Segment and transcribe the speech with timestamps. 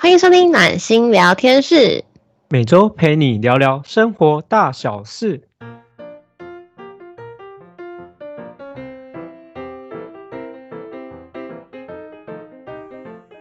[0.00, 2.04] 欢迎收听暖心聊天室，
[2.48, 5.42] 每周陪你聊聊生活大小事。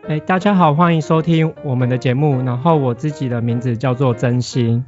[0.08, 2.44] 哎，大家好，欢迎收听我们的节目。
[2.44, 4.84] 然后我自己的名字叫做真心。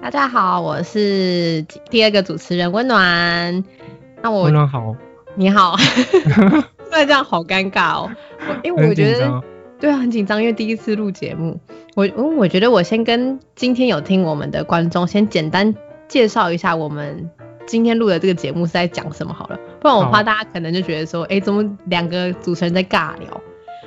[0.00, 3.64] 大家好，我是第二个主持人温暖。
[4.22, 4.94] 那我温暖好，
[5.34, 5.74] 你好。
[6.92, 8.10] 那这样好尴尬哦，
[8.62, 9.42] 因为我觉得
[9.80, 11.58] 对啊，很紧张，因为第一次录节目。
[11.94, 15.74] 我我我觉得我先跟今天有听我们的观众先简单
[16.06, 17.30] 介绍一下我们
[17.66, 23.40] 今天录的这个节目是在讲什么好了，不然我怕大家可能就觉得说，哎，怎么两个主持人在尬聊？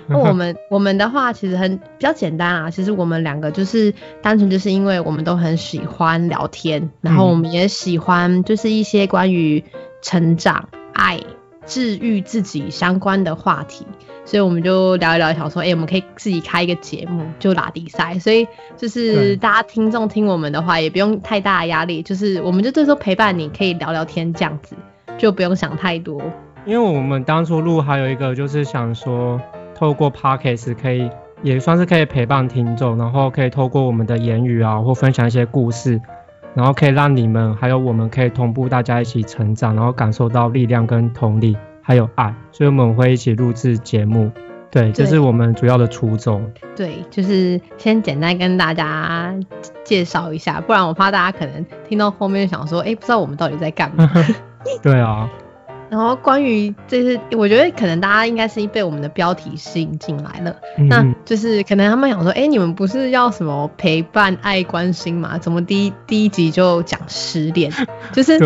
[0.08, 9.64] 那我们我们的话其实很比较简单啊，其实我们两个就是单纯就是因为我们都很喜欢聊天，然后我们也喜欢就是一些关于
[10.02, 11.22] 成长、爱、
[11.66, 13.86] 治愈自己相关的话题，
[14.26, 24.76] 所以我们就聊一聊，想说，哎，我们可以自己开一个节目，就打比赛，所以就是大家听众听我们的话，也不用太大的压力，就是我们就这时候陪伴你，可以聊聊天这样子，
[25.18, 26.22] 就不用想太多。
[26.66, 29.40] 因为我们当初录还有一个就是想说。
[29.76, 31.10] 透过 podcast 可以
[31.42, 36.00] 也算是可以陪伴听众，然后可以透过我们的言语啊，或分享一些故事，
[36.54, 44.32] 然后可以让你们还有我们可以同步大家一起成长，然后感受到力量跟同理，还有爱，所以我们会一起录制节目。
[44.72, 46.52] 对，这是我们主要的初衷。
[46.76, 49.32] 对，就是先简单跟大家
[49.84, 54.10] 介绍一下，不然我怕大家可能听到后面想说，哎，不知道我们到底在干嘛。
[54.82, 55.30] 对啊。
[55.90, 60.56] 然后关于这是，我觉得可能大家应该是被我们的标题吸引进来了，
[60.90, 65.38] 那就是可能他们想说，哎，你们不是要什么陪伴、爱、关心嘛？
[65.38, 67.72] 怎么第一第一集就讲失恋？
[68.12, 68.40] 就是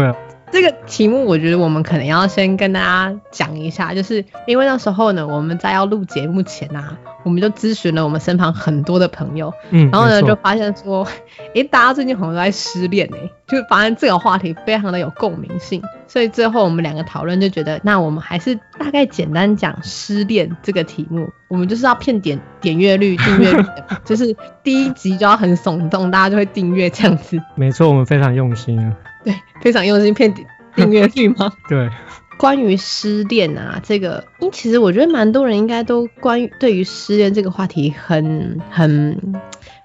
[0.51, 6.97] 这个题目，我觉得我们可能要先跟大家讲一下，就是因为那时候呢，我们在要录节目前啊。
[7.23, 11.05] 我们就咨询了我们身旁很多的朋友，嗯，然后呢就发现说，
[11.53, 24.33] 哎，大家最近好像都在失恋哎，就发现这个话题非常的有共鸣性，所以最后我们两个讨论就觉得，那我们还是大概简单讲失恋这个题目，我们就是要骗点点阅率、订阅率的， 就是
[24.63, 27.41] 第一集就要很耸动，大家就会订阅这样子。
[27.55, 28.95] 没错，我们非常用心啊。
[29.31, 30.33] 对，非常用心骗
[30.75, 31.51] 订阅率吗？
[31.67, 31.89] 对。
[32.37, 39.19] 关于失恋啊，这个，因其实我觉得蛮多人应该都关于对于失恋这个话题很很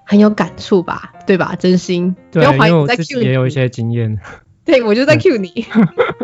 [0.03, 1.55] 很有感触吧，对吧？
[1.57, 4.19] 真心，对，因为我自己也有一些经验。
[4.63, 5.65] 对，我就在 Q 你。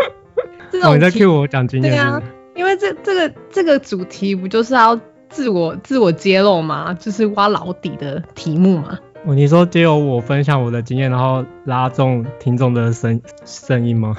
[0.71, 1.91] 这种你在 Q 我讲经验。
[1.91, 2.21] 对啊，
[2.55, 6.93] 因为这这个这个主题不就是要自我自我揭露吗？
[6.99, 8.99] 就是挖老底的题目嘛。
[9.25, 14.15] 哦，你说只有我分享我的经验，然后拉中听众的声声音吗？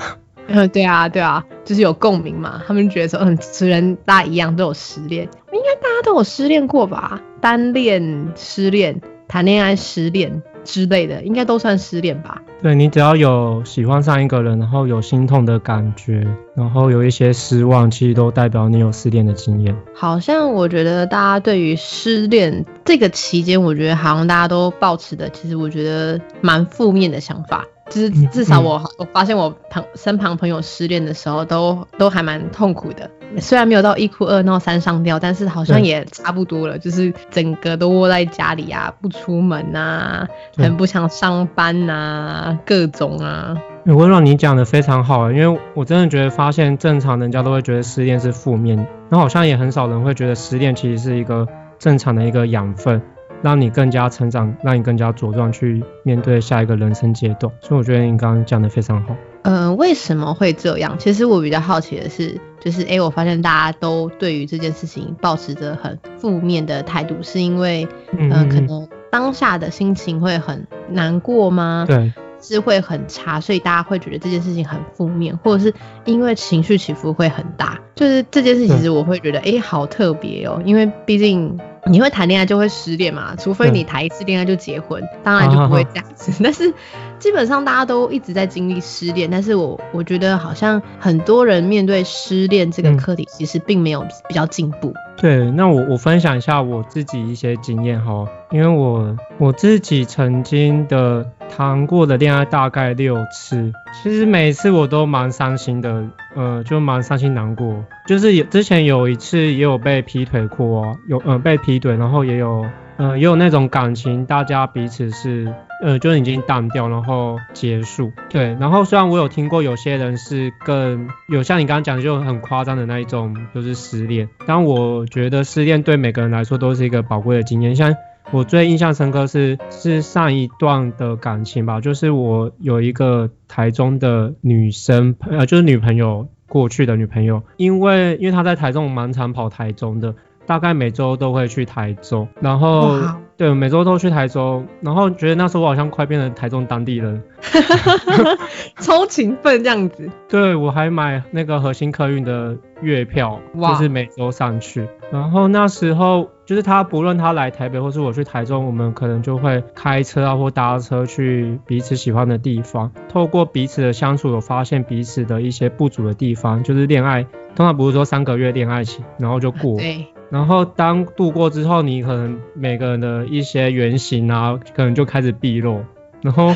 [0.47, 2.63] 嗯， 对啊，对啊，就是有共鸣嘛。
[2.67, 5.23] 他们觉得说，嗯，持人大家一样都有失恋，
[5.53, 7.21] 应该大家都有失恋过吧？
[7.41, 9.01] 单恋、失恋、
[9.31, 12.43] 谈恋爱、失恋之类的，应该都算失恋吧？
[12.61, 16.27] 对你只要有喜欢上一个人，然后有心痛的感觉，
[16.57, 19.77] 然后有一些失望，其实都代表你有失恋的经验。
[19.95, 27.65] 好像我觉得大家对于失恋这个期间，我觉得好像大家都抱持的，其实我觉得蛮负面的想法。
[27.89, 40.27] 就是至少我我发现我旁身旁朋友失恋的时候都都还蛮痛苦的，虽然没有到一哭二闹三上吊，但是好像也差不多了，就是整个都窝在家里啊，不出门啊，
[40.57, 43.57] 很不想上班啊，各种啊。
[43.87, 48.77] 温暖，你讲的非常好，因为我真的觉得发现正常人家都会觉得失恋是负面，
[49.09, 51.47] 然后好像也很少人会觉得失恋其实是一个
[51.79, 53.01] 正常的一个养分。
[53.43, 57.51] 让你更加成长，让你更加茁壮，去面对下一个人生阶段。
[57.63, 59.17] 所以我觉得你刚刚讲的非常好。
[59.43, 60.97] 嗯，为什么会这样？
[60.99, 71.85] 其实我比较好奇的是，就是哎，我发现大家都对于这件事情保持着很负面的态度，是因为嗯，可能当下的心情会很难过吗？
[71.89, 75.75] 对，是会很差，所以大家会觉得这件事情很负面，或者是
[76.05, 77.79] 因为情绪起伏会很大。
[77.95, 81.59] 就是这件事，其实我会觉得哎，好特别哦，因为毕竟。
[81.87, 83.35] 你会谈恋爱就会失恋嘛？
[83.37, 86.33] 除非你谈一次恋爱就结婚，当然就不会这样子。
[86.43, 86.73] 但是
[87.19, 94.93] 基本上大家都一直在经历失恋，但是我我觉得好像很多人面对失恋这个课题，其实并没有比较进步。
[95.17, 103.73] 对，那我我分享一下我自己一些经验哈，因为我我自己曾经的谈过的恋爱大概六次，
[104.03, 106.05] 其实每次我都蛮伤心的，
[106.35, 107.85] 呃，就蛮伤心难过。
[108.07, 112.67] 就是有之前有一次也有被劈腿过，有呃被劈腿，然后也有
[112.97, 115.53] 呃也有那种感情，大家彼此是。
[115.83, 118.13] 呃，就是已经淡掉，然后结束。
[118.29, 124.29] 对，然后虽然我有听过有些人是更有像你刚刚讲就很夸张的那一种，就是失恋。
[124.47, 127.75] 但我觉得失恋对每个人来说都是一个宝贵的经验。
[127.75, 127.95] 像
[128.31, 140.15] 我最印象深刻是是上一段的感情吧，就是我有一个台中的女生，呃，就是女朋友过去的女朋友，因为因为她在台中蛮常跑台中的。
[140.47, 142.99] 大概每周都会去台中，然后
[143.41, 147.23] 对每周都去台中，然后觉得那时候我好像快变成台中当地人
[148.81, 150.11] 超勤奋这样子。
[150.29, 154.87] 对我还买那个核心客运的月票，就是每周上去。
[155.11, 162.93] 然后那时候就是他不论他来台北或是我去台中，我们可能就会开车啊或搭车去彼此喜欢的地方。
[163.09, 167.23] 透过彼此的相处，有发现彼此的一些不足的地方，就是恋爱
[167.57, 169.79] 通常不是说三个月恋爱期，然后就过。
[169.79, 170.09] 对。
[170.31, 175.85] 然后当度过之后，你可能每个人的一些原型啊，可能就开始毕露。
[176.23, 176.55] 然后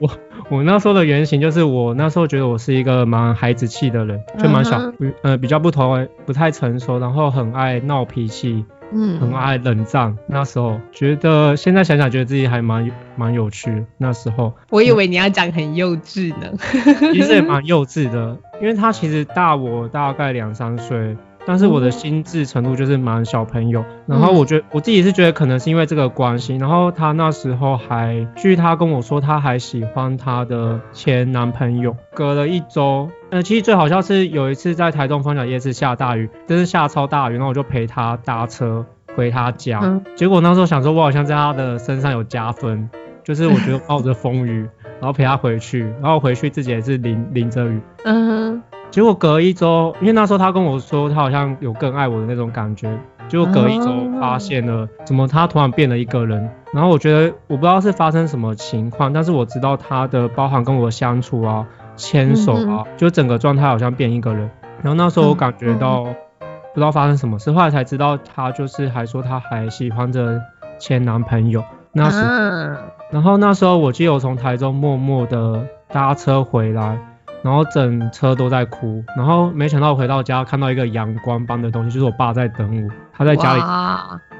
[0.00, 0.10] 我
[0.50, 4.92] 我那时候的原型就是我那时候觉得我是一个蛮孩子气的人，就蛮小，
[5.22, 10.18] 呃比较不同，不太成熟，然后很爱闹脾气，嗯，很爱冷战。
[10.26, 13.86] 那时候觉得现在想想觉得自己还蛮蛮有趣。
[13.96, 16.52] 那时候我以为你要讲很幼稚呢，
[17.14, 21.16] 其实也蛮幼稚的，因为他其实大我大概两三岁。
[21.46, 38.84] 但是我的心智程度就是蛮小朋友，然后我觉得我自己是觉得可能是因为这个关系，然后他那时候还据他跟我说他还喜欢他的前男朋友，隔了一周，呃，其实最好笑是有一次在台东方角夜市下大雨，真是下超大雨，然后我就陪他搭车
[39.14, 42.90] 回他家，结果那时候想说我好像在他的身上有加分，
[43.22, 44.68] 就是我觉得冒着风雨，
[45.00, 48.60] 然后陪他回去，然后回去自己也是淋淋着雨，嗯。
[48.90, 52.98] 结果隔一周，因为那时候他跟我说他好像有更爱我的那种感觉，
[53.28, 53.86] 结果隔一周
[54.18, 56.48] 发现了，怎么他突然变了一个人？
[56.72, 61.66] 然后我觉得我不知道是发生什么情况，但是我知道他的包含跟我相处啊、
[61.96, 64.50] 牵手啊，就整个状态好像变一个人。
[64.82, 70.40] 然后那时候我感觉到不知道发生什么事，后来才知道他就是还说他还喜欢着
[70.78, 71.62] 前男朋友。
[71.92, 72.76] 那时，
[73.10, 76.98] 然后那时候我记得我从台中默默的搭车回来。
[77.42, 83.62] 然后整车都在哭，然后没想到回到家看到一个阳光般的东西，就是我爸在等我，他在家里。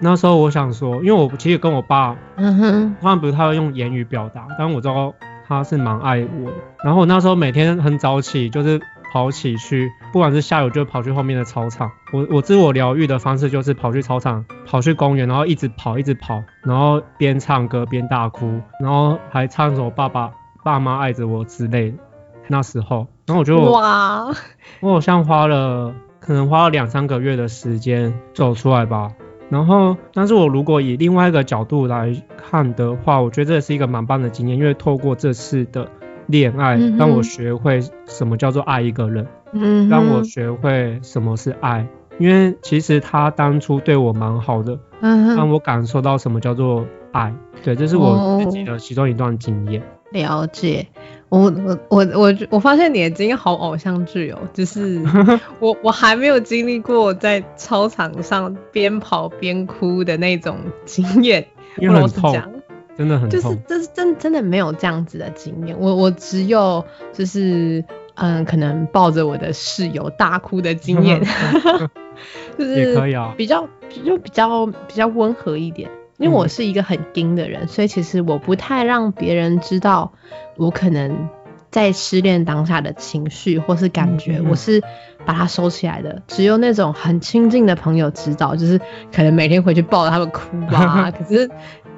[0.01, 5.15] 那时候我想说，因为我其实跟我爸，嗯哼，他不是他会用言语表达，但我知道
[5.47, 6.57] 他是蛮爱我的。
[6.85, 8.81] 然后我那时候每天很早起，就是
[9.13, 11.91] 跑起去，不管是下雨就跑去后面的操场。
[12.13, 20.31] 我我自我疗愈的方式就是跑去操场，跑去公园，然后一直跑一直跑，然后边唱歌边大哭，然后还唱着爸爸
[20.63, 21.99] 爸妈爱着我之类的。
[22.49, 24.27] 那时候，然后我就哇，
[24.81, 29.13] 我好像花了可能花了两三个月的时间走出来吧。
[29.49, 35.89] 然后，但是我如果以另外一个角度来看的话，我觉得这是一个蛮棒的经验，因为透过这次的
[36.27, 41.87] 恋爱，让我学会什么叫做爱一个人，嗯，让我学会什么是爱。
[42.19, 47.33] 因为其实他当初对我蛮好的，嗯，让我感受到什么叫做爱。
[47.63, 49.83] 对，这是我自己的其中一段经验。
[50.11, 50.87] 了解。
[51.29, 55.03] 我我我我我发现你的经验好偶像剧哦，就是
[55.58, 61.44] 我我还没有经历过在操场上边跑边哭的那种经验，
[61.79, 62.32] 因为很痛，
[62.97, 71.20] 真的很痛，就是这是真真的没有这样子的经验，我我只有就是嗯，可能抱着我的室友大哭的经验
[72.56, 72.97] 就是
[73.37, 73.69] 比较
[74.05, 75.91] 就比较比较温和一点。
[76.19, 80.12] 因为我是一个很硬的人，所以其实我不太让别人知道
[80.57, 81.29] 我可能
[81.71, 84.83] 在失恋当下的情绪或是感觉，我是
[85.26, 86.23] 把它收起来的。
[86.26, 88.81] 只有那种很亲近的朋友知道，就是
[89.14, 91.11] 可能每天回去抱着他们哭吧。
[91.17, 91.50] 可是，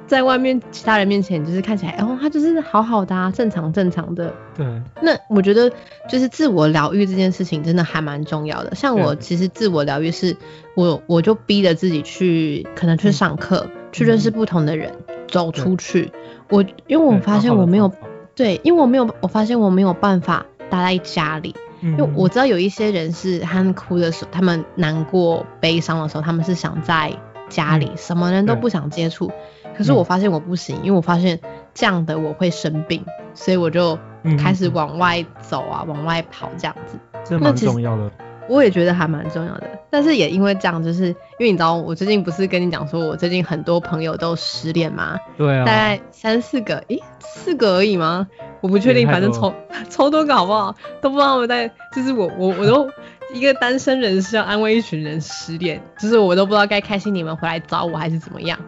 [0.05, 4.33] 在外面其他人面前，就是看起来，哦，他就是好好的啊，正常正常的。
[4.57, 4.65] 对。
[5.01, 5.71] 那我觉得，
[6.09, 8.75] 就是自我疗愈这件事情真的还蛮重要的。
[8.75, 10.35] 像我其实自我疗愈是，
[10.75, 13.69] 我我就逼着自己去，可能去上课。
[13.91, 14.93] 去认识不同的人，
[15.27, 16.11] 走出去。
[16.49, 17.91] 我因为我发现我没有
[18.35, 21.55] 对，因为我没有，我发现我没有办法待在家里。
[21.81, 27.13] 因为我知道有一些人是他们哭的时候，他们难过、悲伤的时候，他们是想在
[27.47, 29.31] 家里，什么人都不想接触。
[29.77, 31.39] 可是我发现我不行，因为我发现
[31.73, 33.97] 这样的我会生病，所以我就
[34.37, 36.99] 开始往外走啊，往外跑这样子。
[37.23, 38.11] 这蛮重要的。
[38.49, 45.17] 我也觉得还蛮重要的，但是也因为这样，就是因为你知道，我最近不是跟你讲说，我最近很多朋友都失恋吗？
[45.37, 48.27] 对啊，大概三四个，诶，四个而已吗？
[48.61, 49.53] 我不确定，反正超
[49.89, 50.75] 超多个好不好？
[50.99, 52.89] 都不知道我在，就是我我我都
[53.33, 58.59] 一个单身人士要安慰一群人失恋，就是我都不知道该开心你们回来找我还是怎么样。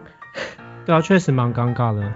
[0.86, 2.12] 对啊，确实蛮尴尬的。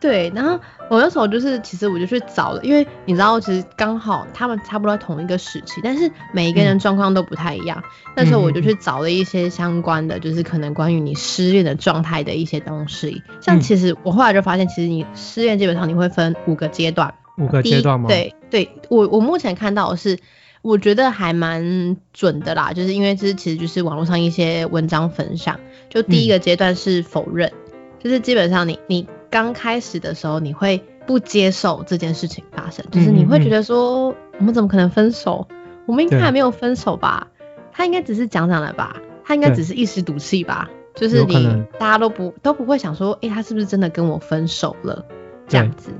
[0.00, 7.82] 对，然后我那时候就是，其实我就去找了，因为你知道，其实刚好他们差不多同一个时期，但是每一个人状况都不太一样。
[8.14, 13.22] 那时候我就去找了一些相关的，就是可能关于你失恋的状态的一些东西。
[13.40, 17.12] 像其实我后来就发现，其实你失恋基本上你会分五个阶段。
[17.36, 18.06] 五个阶段吗？
[18.08, 20.16] 对，对我我目前看到的是，
[20.62, 25.58] 我觉得还蛮准的啦，就是因为这其实就是网络上一些文章分享。
[25.88, 27.52] 就第一个阶段是否认，
[27.98, 29.08] 就是基本上你你。
[29.30, 35.46] 刚开始的时候，你会不接受这件事情发生，就是你会觉得说，我们怎么可能分手？
[35.86, 37.28] 我们应该还没有分手吧？
[37.72, 38.96] 他应该只是讲讲了吧？
[39.24, 40.70] 他应该只是一时赌气吧？
[40.94, 45.04] 就是你大家都不都不会想说，哎，他是不是真的跟我分手了？
[45.46, 45.90] 这样子，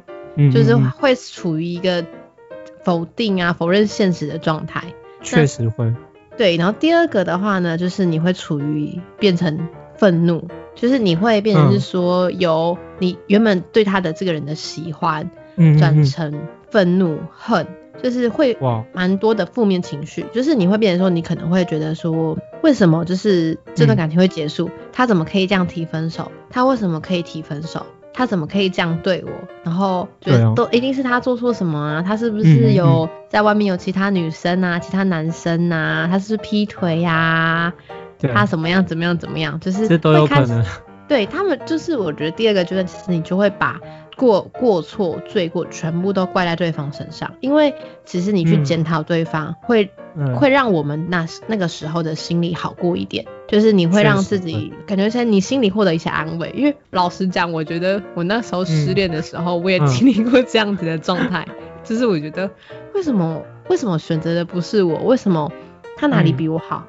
[0.53, 2.05] 就是会处于一个
[2.83, 4.83] 否定啊、否认现实的状态。
[5.21, 5.95] 确实会。
[6.37, 10.47] 对，然后第二个的话呢，就是你会处于变成愤怒。
[10.81, 15.29] 就是你会变成是说，由你原本对他的这个人的喜欢，
[15.79, 17.67] 转成愤怒、恨，
[18.03, 18.57] 就是会
[18.93, 20.25] 蛮多的负面情绪。
[20.33, 24.71] 就是你会变成说，你可能会觉得说，为什么就是这段感情会结束？
[24.93, 26.31] 他怎么可以这样提分手？
[26.51, 27.85] 他为什么可以提分手？
[28.15, 29.31] 他怎么可以这样对我？
[29.63, 32.03] 然后觉得都一定是他做错什么啊？
[32.03, 34.79] 他是不是有在外面有其他女生啊？
[34.81, 36.09] 其他男生啊？
[36.11, 37.73] 他是劈腿呀？
[38.21, 38.85] 他怎么样？
[38.85, 39.17] 怎么样？
[39.19, 39.59] 怎么样？
[39.61, 40.65] 就是这都有可能。
[41.09, 43.81] 对他们，就是我觉得第二个阶段，其实你就会把
[44.15, 49.91] 过过错、罪过全部都怪在对方身上，因为其实你去检讨对方，会
[50.39, 56.53] 会让我们那那个时候的心里好过一点，就是你会让自己感觉像你心里获得一些安慰。
[56.55, 61.49] 因为老实讲，我觉得我那时候失恋的时候，我也经历过这样子的状态，
[61.85, 62.51] 就是我觉得
[62.95, 64.99] 为什么为什么选择的不是我？
[65.05, 65.51] 为什么
[65.97, 66.87] 他哪里比我好？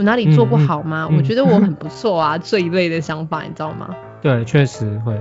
[0.00, 1.06] 我哪里做不好吗？
[1.14, 3.94] 我觉得我很不 错啊，这一类的想法，你知道吗？
[4.22, 5.14] 对，确实会。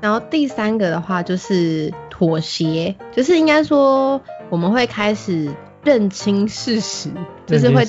[0.00, 7.10] 然后第三个的话就是妥协，就是应该说我们会开始认清事实，
[7.44, 7.84] 就是会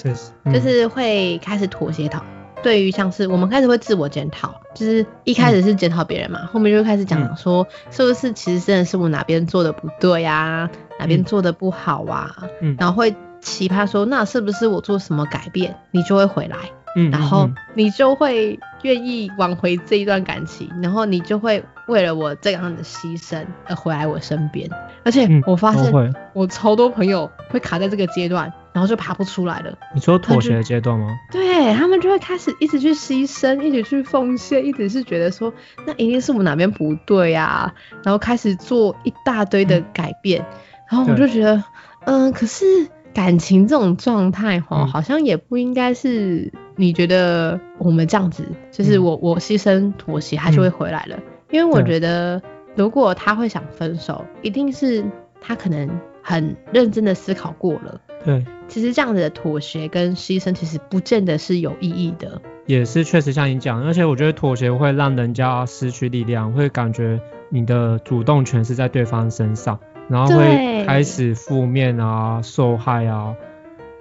[0.51, 2.23] 就是会开始妥协讨。
[2.63, 10.67] 对于像是我们开始会自我检讨，就是一开始是检讨别人嘛，后面就开始讲说是不是其实真的是我哪边做的不对啊，
[10.97, 13.15] 哪边做的不好啊，嗯然后会。
[13.41, 16.57] 奇葩说，那是不是我做什么改变，你就会回来，
[16.95, 24.69] 嗯，然后你就会愿意挽回这一段感情，然后你就会为了我这样的牺牲而回来我身边。
[25.03, 25.91] 而且我发现，
[26.33, 29.75] 我超多朋友会卡在这个阶段，然后就爬不出来了。
[29.95, 31.07] 你说妥协的阶段吗？
[31.31, 35.51] 对他们就会开始一直去牺牲，一直去奉献，一直是觉得说，
[35.87, 40.45] 那一定是我哪边不对啊，然后开始做一大堆的改变，
[40.87, 41.63] 然后我就觉得，
[42.05, 42.87] 嗯，可是。
[43.13, 51.19] 感情这种状态哈，好像也不应该是你觉得我们这样子，就是我我牺牲妥协，他就会回来了。
[51.49, 52.41] 因为我觉得，
[52.75, 55.03] 如果他会想分手，一定是
[55.41, 55.89] 他可能
[56.21, 57.99] 很认真的思考过了。
[58.23, 62.41] 对，其实这样子的妥协跟牺牲，其实不见得是有意义的。
[62.67, 69.79] 也是确实像你讲，而且我觉得妥协会让人家失去力量，会感觉你的主动权是在对方身上。
[70.11, 73.33] 然后会开始负面啊，受害啊，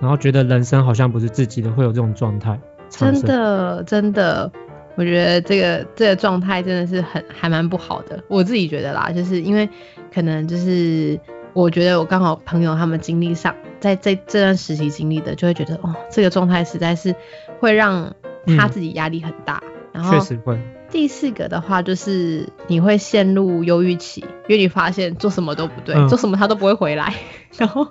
[0.01, 2.59] 然后觉得人生好像不是自己的，会有这种状态。
[2.89, 4.51] 真的，真的，
[4.97, 8.21] 我觉得这个这个状态真的是很还蛮不好的。
[8.27, 9.69] 我自己觉得啦，就是因为
[10.13, 11.21] 可能就是
[11.53, 17.15] 我觉得我刚好朋友他们经历上，在在这段实习经历的，就会觉得哦，这个状态实在是
[17.61, 18.13] 会让
[18.59, 19.63] 他自己压力很大。
[19.93, 20.59] 然后确实会。
[20.91, 27.15] 第四个的话就是你会陷入忧郁期，因为你发现做什么都不对，做什么他都不会回来，
[27.57, 27.87] 然后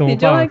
[0.00, 0.50] 你就会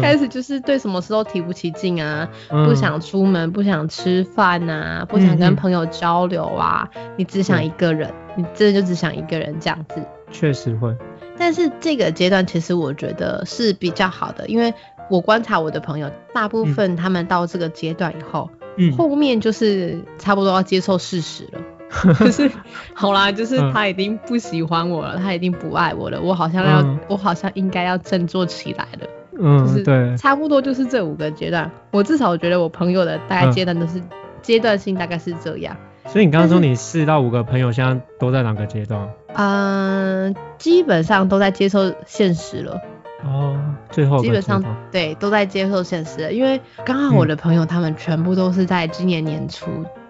[0.00, 10.04] 开始就是对什么事都提不起劲啊，不想出门，不想吃饭啊，不想跟朋友交流啊，你只想一个人，你真的就只想一个人这样子。
[10.32, 10.96] 确实会。
[11.38, 14.74] 但是这个阶段其实我觉得是比较好的，因为
[15.08, 18.50] 我观察我的朋友，大部分他们到这个阶段以后。
[18.96, 22.50] 后面就是差不多要接受事实了， 就是
[22.94, 29.06] 好啦，就是他已经不喜欢我了，他已经不爱我了，我好像要，我好像应该要振作起来了。
[29.42, 31.70] 嗯，就是对，差不多就是这五个阶段。
[31.92, 34.02] 我至少我觉得我朋友的大概阶段都是
[34.42, 35.76] 阶段性，大概是这样。
[36.06, 39.08] 所以你刚刚说你四到五个朋友现在都在哪个阶段？
[39.34, 42.80] 嗯，基本上都在接受现实了。
[43.24, 43.58] 哦，
[43.90, 49.66] 最后基本上对都在接受现实，因为刚好我的朋友他们全部都是在今年年初，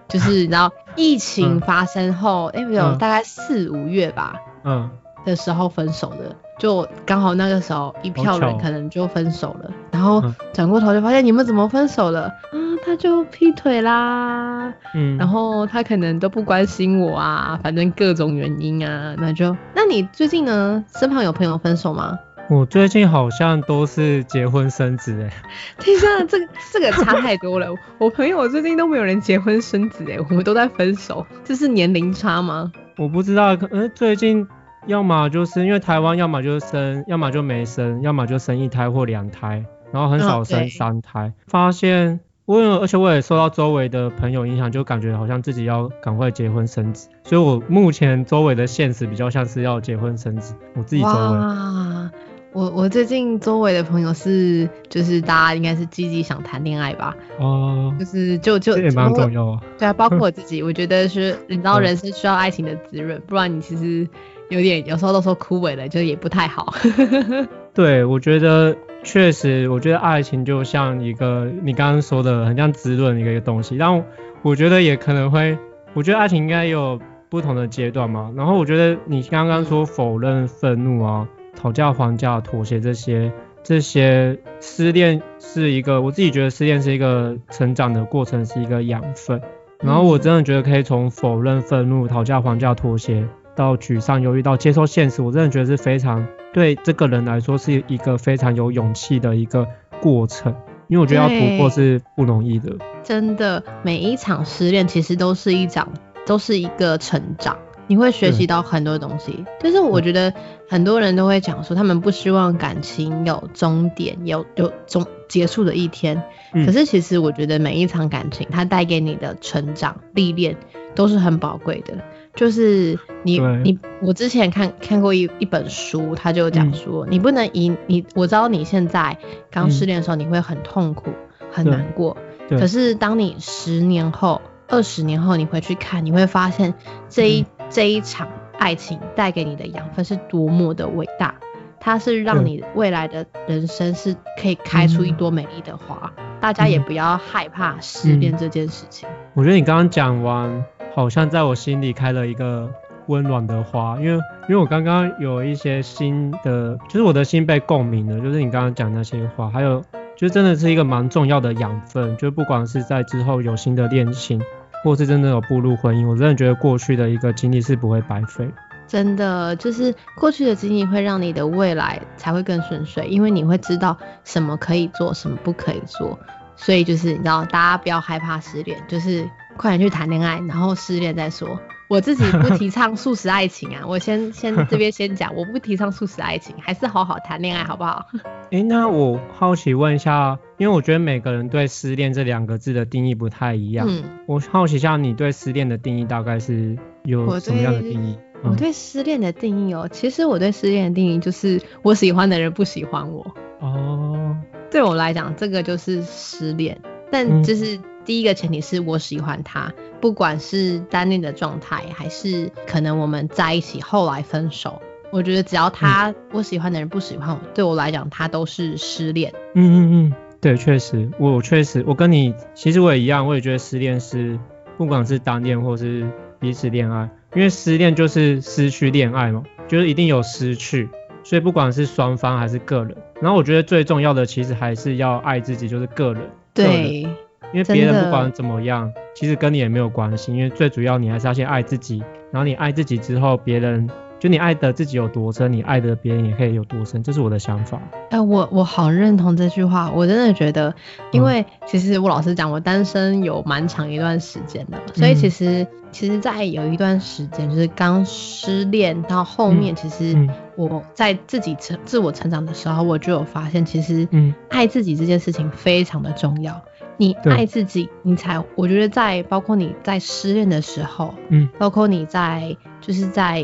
[0.07, 4.89] 就是 然后疫情发生后，哎没有大概四五月吧，嗯。
[5.23, 10.19] 的时候分手的，就刚好那个时候一票人可能就分手了，然后
[10.51, 12.23] 转过头就发现你们怎么分手了？
[12.23, 12.57] 啊？
[12.83, 22.17] 他就劈腿啦，嗯，然后他可能都不关心我啊，反正各种原因啊，那就，那你最近呢，身旁有朋友分手吗？
[22.51, 25.31] 我最近好像都是结婚生子哎，
[25.77, 32.69] 等一下，这个这个差太多了，我朋友最近都没有人结婚生子哎，我们都在分手，这是年龄差吗？
[32.97, 34.45] 我不知道，可能最近
[34.85, 39.63] 要么就是因为台湾，要么就生，要么就没生，要么就生一胎或两胎。
[39.93, 50.53] 然后很少生三胎，发现我有，而且我也受到周围的朋友影响，就感觉好像自己要赶快结婚生子，所以我目前周围的现实比较像是要结婚生子。
[50.75, 52.11] 我自己周围，哇，
[52.53, 57.15] 我我最近周围的朋友是，就是大家应该是积极想谈恋爱吧？
[57.39, 59.59] 哦，就是就就这也蛮重要啊。
[59.77, 64.07] 对啊，包括我自己，我觉得是， 你知道人生需要爱情的滋润，不然你其实
[64.49, 66.73] 有点有时候都说枯萎了，就也不太好。
[67.73, 68.75] 对，我觉得。
[69.03, 74.05] 确实，我觉得爱情就像一个你刚刚说的很像滋润一个一个东西，但
[74.43, 75.57] 我觉得也可能会，
[75.95, 78.31] 我觉得爱情应该有不同的阶段嘛。
[78.37, 83.31] 然后我觉得你刚刚说否认、愤怒啊、讨价还价、妥协这些，
[83.63, 89.41] 这些失恋是一个，我自己觉得失恋是一个成长的过程，是一个养分。
[89.79, 93.27] 然后我真的觉得可以从否认、愤怒、讨价还价、妥协。
[93.53, 99.67] 到沮丧、忧郁，到接受现实，我真的觉得是非常对这个人来说是一个非常有勇气的一个
[100.01, 100.55] 过程，
[100.87, 102.73] 因为我觉得要突破是不容易的。
[103.03, 105.89] 真的，每一场失恋其实都是一场，
[106.25, 107.57] 都是一个成长，
[107.91, 109.43] 你会学习到很多东西。
[109.59, 110.33] 但是我觉得
[110.69, 116.23] 很多人都会讲说，他们不希望感情有终点，有有终结束的一天。
[116.53, 120.55] 可是其实我觉得每一场感情，它带给你的成长历练
[120.95, 121.95] 都是很宝贵的。
[122.33, 129.17] 就是你你我之前看看过一一本书，他就讲说，你不能以你我知道你现在
[129.51, 131.11] 刚失恋的时候，你会很痛苦
[131.51, 132.15] 很难过，
[132.49, 136.73] 可是当你十年后、二十年后你回去看，你会发现
[137.09, 138.27] 这一这一场
[138.59, 141.33] 爱情带给你的养分是多么的伟大，
[141.79, 146.13] 它是让你未来的人生是可以开出一朵美丽的花。
[146.39, 149.07] 大家也不要害怕失恋这件事情。
[149.33, 150.63] 我觉得你刚刚讲完。
[150.93, 152.69] 好像在我心里开了一个
[153.07, 159.81] 温暖的花，因为因为我刚刚有一些新的，就是我的心被共鸣了，就是你刚刚讲那些话，还有
[160.17, 164.41] 就真的是一个蛮重要的养分，就不管是在之后有新的恋情，
[164.83, 168.49] 或是真的有步入婚姻，我真的觉得过去的一个经历是不会白费。
[168.87, 176.19] 真的，就是过去的经历会让你的未来才会更顺遂，因为你会知道什么可以做，什么不可以做，
[176.55, 179.29] 所以就是你知道，大家不要害怕失恋，就是。
[179.57, 181.59] 快点去谈恋爱，然后失恋再说。
[181.89, 188.07] 我自己不提倡素食爱情啊，我先先这边先讲，我不提倡素食爱情，还是好好谈恋爱好不好？
[188.49, 193.87] 哎，那我好奇问一下，因为我觉得每个人对失恋这两个字的定义不太一样。
[193.89, 194.03] 嗯。
[194.27, 198.15] 我好奇一下，你对失恋的定义大概是有什么样的定义？
[198.43, 203.25] 我对失恋的定义哦，其实我对失恋的定义就是我喜欢的人不喜欢我。
[203.59, 204.37] 哦。
[204.69, 207.79] 对我来讲，这个就是失恋，但就是。
[208.03, 219.31] 第一个前提是我喜欢他，不管是单恋的状态，还是可能我们在一起后来分手，我觉得只要他我喜欢的人不喜欢我，对我来讲他都是失恋。
[219.53, 224.39] 嗯嗯嗯，对，确实，我确实，我跟你其实我也一样，我也觉得失恋是
[224.77, 230.89] 不管是单恋或是彼此恋爱，因为失恋就是失去恋爱嘛，就是一定有失去，
[231.23, 236.23] 所以不管是双方还是个人，然后我觉得最重要的其实还是要爱自己，就是个人。
[236.53, 237.07] 对。
[237.53, 240.33] 因为别人不管怎么样，其实跟你也没有关系。
[240.33, 242.01] 因为最主要你还是要先爱自己，
[242.31, 243.89] 然后你爱自己之后，别人
[244.21, 247.01] 就你爱的自己有多深，你爱的别人也可以有多深。
[247.01, 247.81] 这是我的想法。
[248.11, 249.91] 哎，我我好认同这句话。
[249.95, 250.75] 我真的觉得，
[251.11, 266.61] 因为其实我老实讲，我单身有蛮长一段时间的，所以其实其实，在有一段时间，就是刚失恋到后面，其实我在自己成自我成长的时候，我就有发现，其实嗯，爱自己这件事情非常的重要。
[266.97, 273.43] 你爱自己，你才我觉得在包括你在失恋的时候，嗯，包括你在就是在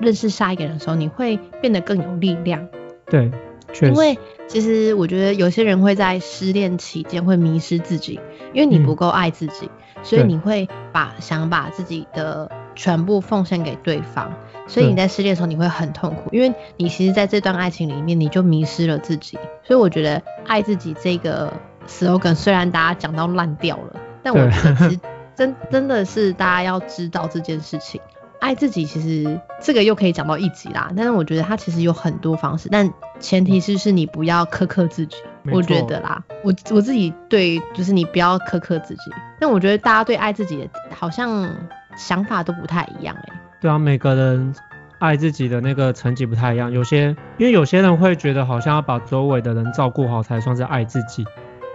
[0.00, 2.68] 认识下一个人的时候，你会变得更有力量。
[3.06, 3.30] 对，
[3.82, 8.20] 因为其实我觉得有些人会在失恋期间会迷失自己，
[8.52, 9.70] 因为你不够爱自己，
[10.02, 14.32] 所以你会把想把自己的全部奉献给对方，
[14.66, 21.52] 所以你在失恋的时候你会很痛苦，因为你其实在这段爱情里面你就迷失了自己，所以我觉得爱自己这个。
[21.88, 25.00] slogan 虽然大家讲到烂掉了，但我其实
[25.34, 27.98] 真真的是大家要知道这件事情。
[28.40, 35.16] 爱自己其实这个又可以讲到一集啦，但是我觉得它其实有很多方式，但前提是是你不要苛刻自己。
[35.50, 41.50] 我觉得啦，我我自己对就是你不要苛刻自己，但我觉得大家对爱自己的好像
[41.96, 43.40] 想法都不太一样哎。
[43.60, 44.54] 对啊，每个人
[44.98, 51.24] 爱自己的那个层级不太一样，有些因为有些人会觉得好像要把周围的人照顾好才算是爱自己，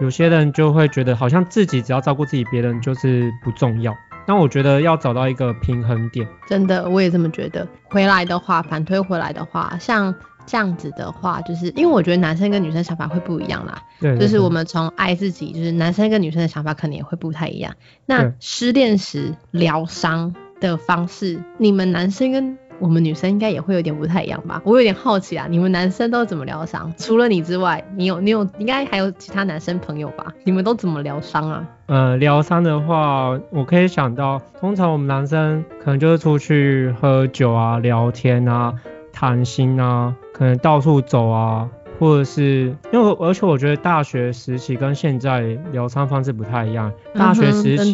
[0.00, 3.92] 有些人就会觉得好像自己只要照顾自己，别人就是不重要。
[4.26, 7.66] 但我觉得要找到一个平衡点，真的，我也这么觉得。
[7.84, 10.14] 回来的话，反推回来的话，像
[10.46, 13.82] 这样子的话，就是因为我觉得男生跟女生想法会不一样啦。
[14.00, 14.18] 对。
[14.18, 17.74] 就是我们从爱自己，就是男生跟女生的想法可能也会不太一样。
[18.06, 24.60] 那失恋时疗伤的方式，你们男生跟我们女生应该也会有点不太一样吧？
[24.64, 26.92] 我有点好奇啊，你们男生都怎么疗伤？
[26.96, 30.32] 除了你之外，你有你有应该还有其他男生朋友吧？
[30.44, 31.68] 你们都怎么疗伤啊？
[31.86, 38.74] 呃，疗伤的话，我可以想到，通常我们男生可能就是出去喝酒啊、聊天啊、
[39.12, 45.40] 谈心啊，可能到处走啊，或者是因为而且我觉得大学时期跟现在
[45.72, 46.90] 疗伤方式不太一样。
[47.14, 47.92] 大学时期，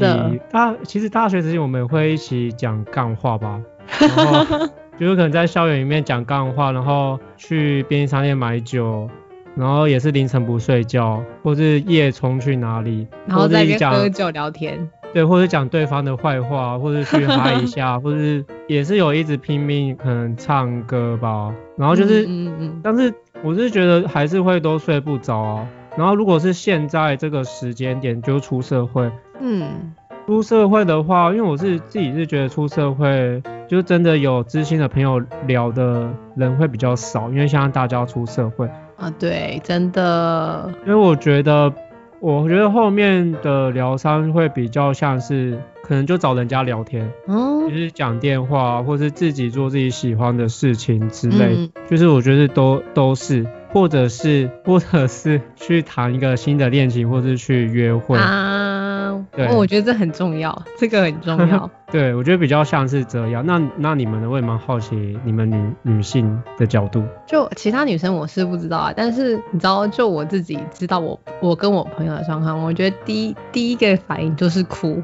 [0.51, 3.61] 大其实大学时期我们会一起讲干话吧。
[3.99, 9.09] 然后就是可能在校园里面讲干话，然后去便利商店买酒，
[9.57, 25.67] 然后也是凌晨不睡觉，或是夜冲去哪里，然后在那边喝酒聊天，对，或者讲对方的坏话，或者去嗨一下， 或是也是有一直拼命可能唱歌吧，然后就是，嗯嗯，但是我是觉得还是会都睡不着啊。
[25.97, 29.93] 然后如果是现在这个时间点就出社会，嗯。
[30.27, 40.69] 出社会的话，因为我是自己是觉得出社会就真的有知心的朋友聊的人会比较少，因为现在大家出社会啊，对，真的。
[40.85, 41.73] 因为我觉得，
[42.19, 59.25] 我觉得后面的疗伤会比较像是可能就找人家聊天，哦，就是讲电话，或是自己做自己喜欢的事情之类，就是我觉得都都是，或者是或者是去谈一个新的恋情，或是去约会啊。
[59.31, 61.71] 对，我觉得这很重要，这个很重要。
[61.91, 63.45] 对，我觉得比较像是这样。
[63.45, 64.31] 那那你们呢？
[64.31, 67.03] 我也蛮好奇你们女女性的角度。
[67.27, 75.03] 就其他女生我是不知道啊，但是你知道，就我自己知道，我我跟我朋友的状况，我觉得第一第一个反应就是哭。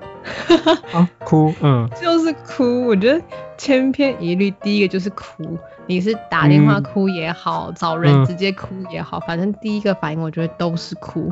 [0.92, 2.86] 啊， 哭，嗯，就是哭。
[2.86, 3.20] 我觉得
[3.56, 5.58] 千篇一律，第一个就是哭。
[5.88, 11.30] 你是打电话哭也好，找人直接哭也好，反正第一个反应我觉得都是哭，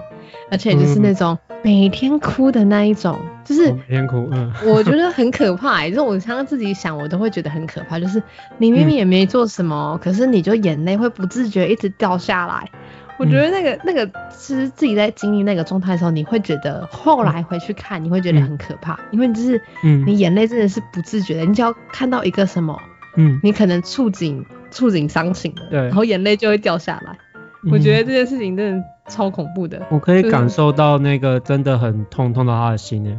[0.49, 5.87] 而且就是那种每天哭的那一种，就是每天哭，嗯，我觉得很可怕。
[5.89, 8.01] 就是我常常自己想，我都会觉得很可怕。
[8.01, 8.23] 就是
[8.59, 12.71] 你明明也没做什么，可是你就眼泪会不自觉一直掉下来。
[13.19, 22.77] 我觉得那个那个，其实自己在经历那个状态的时候，你会觉得后来回去看，你会觉得很可怕，因为就是，嗯，你眼泪真的是不自觉的，你只要看到一个什么。
[23.17, 27.17] 嗯，你可能触景触景伤情了，对，然后眼泪就会掉下来。
[27.71, 29.81] 我觉得这件事情真的超恐怖的。
[29.91, 33.17] 我可以感受到那个真的很痛，痛到他的心耶，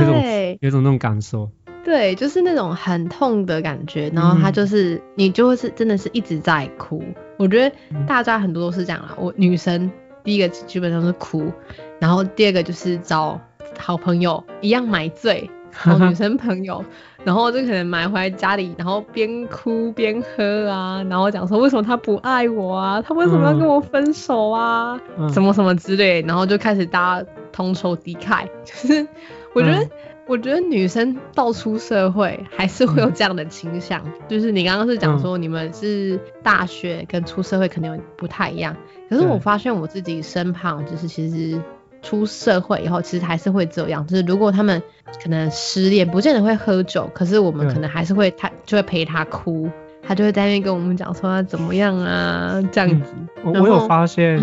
[0.00, 1.50] 有种有种那种感受。
[1.84, 7.02] 对，就是那种很痛的感觉，然后他就是你就会是真的是一直在哭。
[7.36, 7.76] 我觉得
[8.06, 9.90] 大家很多都是这样啦，我女生
[10.22, 11.52] 第一个基本上是哭，
[11.98, 13.40] 然后第二个就是找
[13.78, 15.50] 好朋友一样买醉。
[15.74, 16.84] 好女 生朋友，
[17.24, 25.00] 然后就可能买回来家里，然后边哭边喝啊，然后讲说为什么他不爱我啊，他为什么要跟我分手啊，
[25.32, 28.46] 什么什么之类，然后就开始大家同仇敌忾。
[28.66, 29.06] 就是
[29.54, 29.88] 我觉得，
[30.26, 34.02] 我觉得女生到出社会还是会有这样的倾向。
[34.28, 38.76] 就是你刚刚是讲说你们是大学跟出社会肯定不太一样，
[39.08, 41.60] 可是我发现我自己身旁就是其实。
[42.04, 44.04] 出社会以后，其实还是会这样。
[44.08, 44.82] 就是如果他们
[45.22, 49.70] 可能失恋，不见得会喝酒，可是我们可能还是会他就会陪他哭，
[50.02, 53.12] 他就会在那边跟我们讲说他怎么样啊这样子。
[53.44, 54.36] 我我有发现，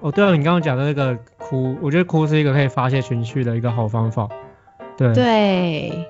[0.00, 4.28] 哦对了，你刚刚讲的那个哭，我觉得哭是一个可以发泄情绪的一个好方法。
[4.96, 6.08] 对对。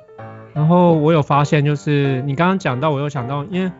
[0.54, 3.72] 然后我有发现，就是你刚刚讲到，我又想到，因为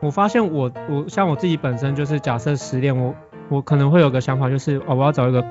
[0.00, 3.14] 我发现我我像我自己本身就是假设失恋，我
[3.48, 5.44] 我可能会有个想法，就是哦我要找一个。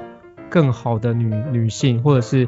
[0.52, 2.48] 更好的女女性，或者是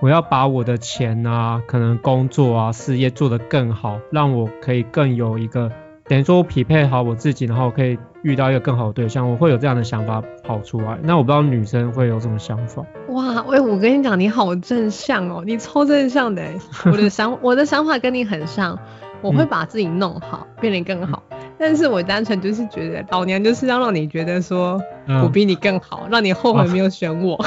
[0.00, 5.70] 我要把我的钱啊，可能工作啊、事业做得更好，让我可以更有一个，
[6.08, 10.98] 等于说我匹配好我自己，然后可以遇到一个更好的对象，我会有这样的想法跑出来。
[11.02, 12.84] 那我不知道女生会有什么想法。
[13.08, 16.42] 哇，喂，我跟你讲，你好正向哦，你超正向的。
[16.86, 18.78] 我的想我的想法跟你很像，
[19.20, 21.22] 我会把自己弄好，变得更好。
[21.58, 24.80] 但是我单纯就是觉得，老娘就是要让你觉得说
[25.22, 27.44] 我比你更好，让你后悔没有选我。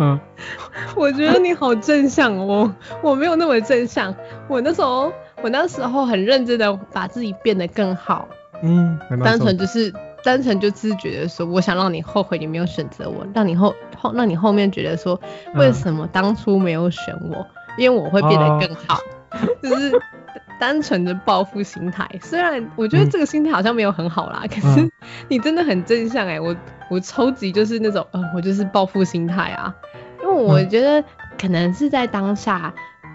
[0.00, 0.20] 嗯，
[0.96, 4.14] 我觉得你好正向哦，我没有那么正向。
[4.48, 8.28] 我那时候我那时候很认真的把自己变得更好，
[8.62, 15.20] 嗯，单纯就是单纯就自觉的说，我想让你后悔你没有选择我，让你后后让你后面觉得说，
[15.56, 17.44] 为什么当初没有选我？
[17.76, 18.98] 因为我会变得更好，
[19.62, 19.90] 就是
[20.60, 22.08] 单纯的报复心态。
[22.20, 24.88] 虽然我觉得这个心态好像没有很好啦，可是
[25.28, 26.54] 你真的很正向哎，我
[26.88, 29.74] 我超级就是那种，嗯，我就是报复心态啊，
[30.22, 31.02] 因为我觉得
[31.36, 32.72] 可能是在当下。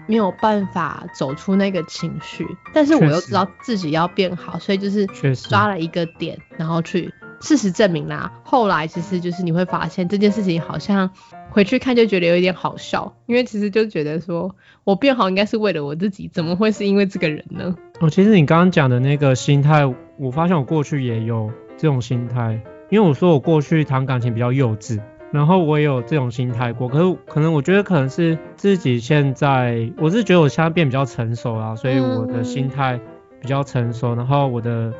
[0.08, 8.32] 没有办法走出那个情绪，但是我又知道自己要变好，所以就是抓了一个点，然后去事实证明啦。
[8.42, 11.10] 后来其实就是你会发现这件事情好像
[11.50, 17.76] 回去看就觉得有一点好笑，因为其实就觉得说我变好应该是为了我自己，怎么会是因为这个人呢？
[18.00, 19.84] 哦，其实你刚刚讲的那个心态，
[20.16, 24.98] 我发现我过去也有这种心态，因为我说我过去谈感情比较幼稚。
[25.30, 32.98] 然后我也有这种心态过，可是可能我觉得可能是自己现在，我是觉得我现在变比较成熟了，所以我的心态
[33.40, 34.92] 比较成熟，然后我的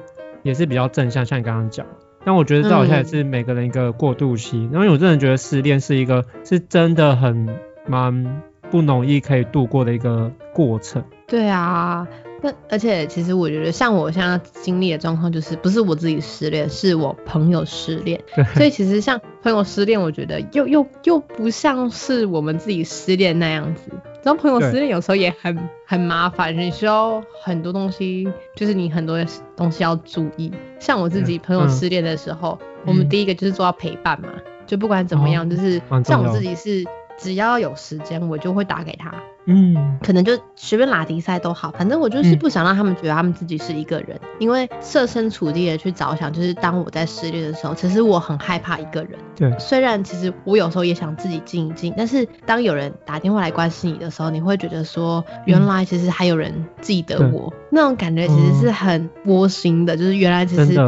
[0.42, 1.86] 也是比较正向，像你刚刚讲。
[2.24, 7.48] 但我觉得这好像也是每个人一个过渡期，因为我真的觉得失恋是一个是真的很
[7.86, 11.02] 蛮不容易可以度过的一个过程。
[11.26, 12.06] 对啊。
[12.40, 18.20] 那而且其实我觉得，像我现在经历的状况，就是不是我自己失恋，是我朋友失恋。
[18.54, 23.90] 所以其实像朋友失恋，我觉得又又又不像是我们自己失恋那样子。
[24.22, 29.18] 然后朋友失恋有时候也很很麻烦，你需要很多东西，就是你很多
[29.56, 30.52] 东西要注意。
[30.78, 34.28] 像我自己朋友失恋的时候，我们第一个就是做到陪伴嘛，
[34.66, 36.84] 就不管怎么样，就是像我自己是。
[37.20, 39.12] 只要有时间，我就会打给他。
[39.50, 49.18] 嗯，可能就随便拉迪赛都好，反正我就是不想让他们觉得他们自己是一个人，因为设身处地的去着想，就是当我在失恋的时候，其实我很害怕一个人。
[49.34, 60.78] 对，虽然其实我有时候也想自己静一静，但是当有人打电话来关心你的时候，你会觉得说，原来其实还有人记得我，那种感觉其实是很窝心的，就是原来其实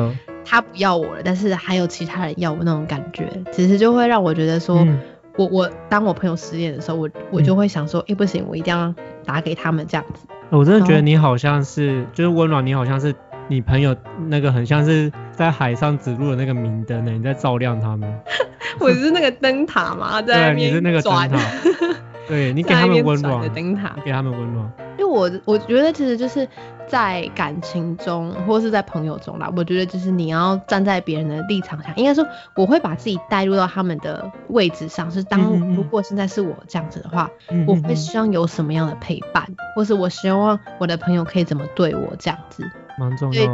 [0.45, 4.87] 他不要我了，但是还有其他人要我那种感觉，其实就会让我觉得说。
[5.37, 10.27] 我我当我朋友失恋的时候，我我就会想说，哎不行，我一定要打给他们这样子。
[10.51, 13.15] 我真的觉得你好像是，就是温暖，你好像是
[13.49, 13.95] 你朋友
[14.27, 18.13] 那个很像是在海上指路的那个明灯呢，你在照亮他们。
[18.79, 21.39] 我是那个灯塔嘛，在那个灯塔。
[22.29, 23.41] 对你给他们温暖，
[24.05, 24.73] 给他们温暖。
[24.99, 26.47] 因为我我觉得其实就是
[26.91, 32.27] 在感情中，或是在朋友中啦，我觉得就是你要站在别人的立场上，应该说
[32.57, 35.41] 我会把自己带入到他们的位置上，是当
[35.75, 37.31] 如果现在是我这样子的话，
[37.67, 42.69] 我会希望有什么样的陪伴，或是我希望我的朋友可以怎么对我这样子。
[42.99, 43.47] 蛮重要，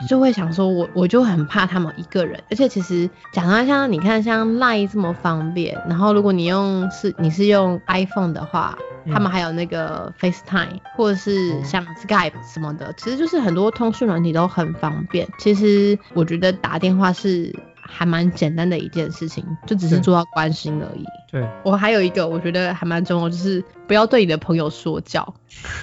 [0.00, 8.76] 就就会想说，我我就很怕他们一个人，而且其实讲到像你看像 Line 这么方便，然后如果你用是你是用 iPhone 的话，
[9.12, 15.28] 他们还有那个 FaceTime 或者是像 Skype 什么的，其实就是很多通讯软体都很方便。
[15.38, 17.54] 其实我觉得打电话是。
[17.90, 21.02] 还蛮简单的一件事情，就只是做到关心而已。
[21.32, 25.34] 对，我还有一个我觉得还蛮重要，就是不要对你的朋友说教。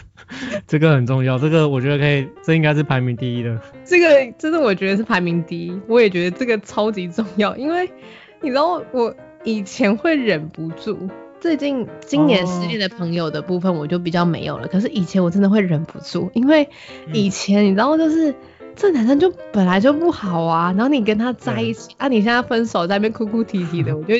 [0.67, 3.59] 这个很重要，这个我觉得可以，这应该是排名第一的。
[3.83, 7.91] 这个真的我觉得是排名第一，我也觉得这个超级重要，因为
[8.39, 9.11] 你知道我
[9.43, 16.69] 以前会忍不住，最近今年失恋的朋友的部分我就比较没有了，可是以前我真的会忍不住，因为
[17.13, 18.33] 以前你知道就是。
[18.77, 24.15] 这男生就本来就不好啊，然后你跟他在一起，啊，你现在分手在那边哭哭啼啼的， 我就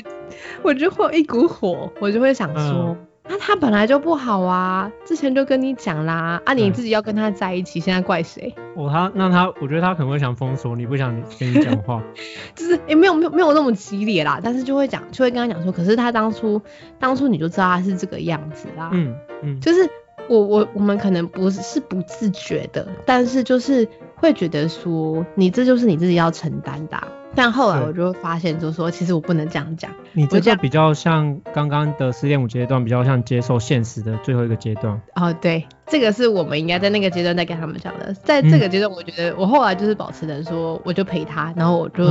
[0.64, 2.96] 我就会有一股火，我就会想说，
[3.28, 8.54] 那他本来就不好啊，之前就跟你讲啦，啊，你自己要跟他在一起，现在怪谁？
[8.76, 12.04] 哦，他那他，我觉得他可能会想封锁你，不想跟你讲话，
[12.56, 16.62] 就是也没有没有没有那么激烈啦，但是就会讲，就会跟他讲说，可是他当初
[17.00, 19.90] 当初你就知道他是这个样子啦，嗯嗯，就是
[20.28, 23.88] 我我我们可能不是是不自觉的，但是就是。
[24.18, 26.98] 会觉得说你这就是你自己要承担的，
[27.36, 29.92] 但后来我就发现，就是说其实我不能这样讲。
[30.14, 35.02] 你这个比较像刚刚的失恋五阶段，比较像接受现实的最后一个阶段。
[35.16, 38.14] 哦，对，这个是我们应该在那个阶段再跟他们讲的。
[38.14, 42.08] 在这个阶段，我觉得我后来就是保持着说，我就陪他，然后我就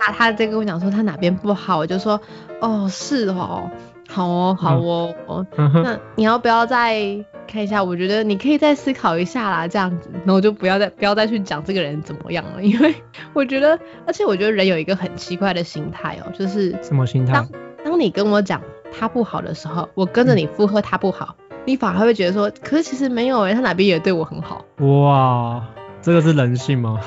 [0.00, 2.20] 他他在跟我讲说他哪边不好，我就说
[2.60, 3.70] 哦是哦，
[4.08, 7.24] 好哦好哦，那你要不要再？
[7.46, 12.94] 看一下，我觉得你可以再思考一下啦，这样子，然后就不要再不要再去讲这个人怎么样了， 因为
[13.32, 17.32] 我觉得，而且我觉得人有一个很奇怪的心态哦，就是什么心态？
[17.34, 17.48] 当
[17.84, 18.60] 当你跟我讲
[18.92, 24.64] 他不好的时候，我跟着你附和他不好，你反而会觉得说，可是其实没有哎，他哪边也对我很好。
[24.78, 25.64] 哇，
[26.00, 27.00] 这个是人性吗？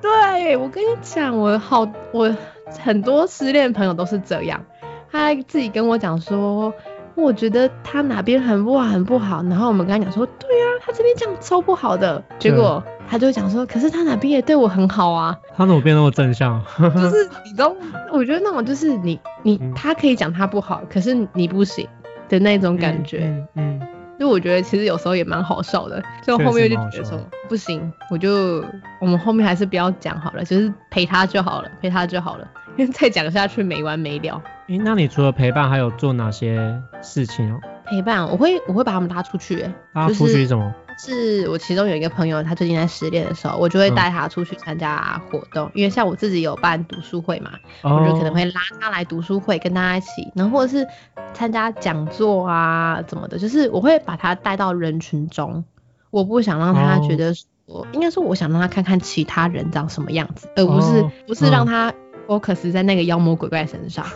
[0.00, 2.34] 对，我跟你讲，我好，我
[2.82, 4.64] 很多失恋朋友都是这样，
[5.10, 6.72] 他自己跟我讲说。
[7.20, 15.36] 我觉得他哪边很不好很不好，然后我们跟他讲说，对啊，他这边这样超不好的，结果他就讲说，可是他哪边也对我很好啊。
[15.56, 16.62] 他怎么变那么正向？
[16.78, 17.74] 就是你知道，
[18.12, 21.86] 我觉得那种就是你你他可以讲他不好，可是你不行
[22.28, 23.32] 的那种感觉。
[23.54, 23.80] 嗯。
[24.18, 28.62] 就我觉得其实有时候也蛮好笑的，就后面就觉得说不行，我就
[29.00, 34.42] 我们后面还是不要讲好了，就是陪他就好了，陪他就好了，因为再讲下去没完没了。
[34.70, 37.60] 诶，那你除了陪伴还有做哪些事情哦？
[37.86, 40.72] 陪伴，我会我会把他们拉出去，拉出去什么？
[40.96, 47.50] 是我其中有一个朋友，他最近在失恋的时候，我就会带他出去参加活动，因为像我自己有办读书会嘛，
[47.82, 50.86] 我就可能会拉他来读书会跟大家一起，然后或者是
[51.34, 55.64] 参加讲座啊怎么的，就是我会把他带到人群中，
[56.12, 61.92] 我不想让他觉得说，应该说我想让他看看其他人长什么样子，而不是不是让他。
[62.30, 64.06] Focus 在那个妖魔鬼怪身上，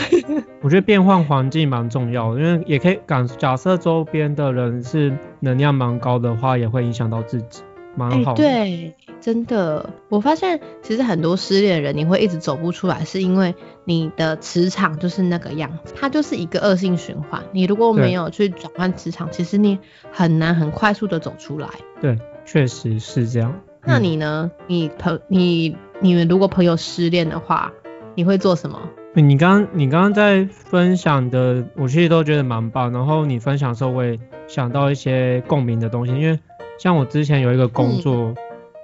[0.60, 7.62] 我觉得变换环境蛮重要的，因为也可以感假设周边的人是能量蛮高的话，也会影响到自己，
[7.96, 8.34] 蛮好。
[8.34, 13.54] 对，真的，我发现其实很多失恋的人，你会一直走不出来，是因为
[13.86, 17.42] 你的磁场就是那个样子，它就是一个恶性循环。
[17.52, 19.78] 你如果没有去转换磁场，其实你
[20.12, 21.68] 很难很快速的走出来。
[22.02, 23.58] 对，确实是这样。
[23.86, 24.50] 那你呢？
[24.66, 25.78] 你朋你。
[26.00, 27.72] 你们如果朋友失恋的话，
[28.14, 28.78] 你会做什么？
[29.14, 32.92] 你刚你刚刚在分享的，我其实都觉得蛮棒。
[32.92, 36.12] 然后你分享的时候，我也想到一些共鸣的东西。
[36.12, 36.38] 因为
[36.78, 38.34] 像我之前有一个工作，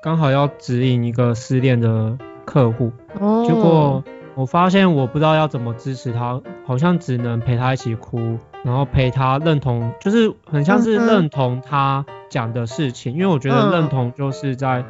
[0.03, 2.93] 刚好要指引一个失恋的客户，
[3.45, 4.05] 结果
[4.37, 13.15] 我发现我不知道要怎么支持他，好像只能陪他一起哭，然后陪他认同，就是很像是认同他讲的事情。
[13.15, 14.85] 因为我觉得认同就是在。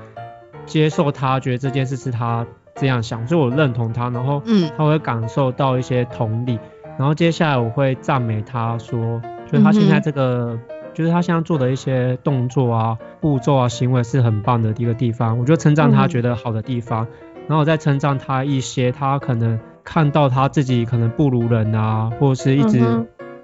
[0.70, 4.40] 接受他觉得这件事是他这样想，所以我认同他，然后
[4.78, 6.60] 他会感受到一些同理，
[6.96, 10.56] 然后接下来我会赞美他说，就是他现在这个，
[10.94, 17.08] 就是他现在做的一些动作啊、步骤啊、行为是很棒的一个地方，我就称赞他觉得好的地方，
[17.48, 22.80] 然后我再称赞他一些他可能看到他自己可能不如人啊，或者是一直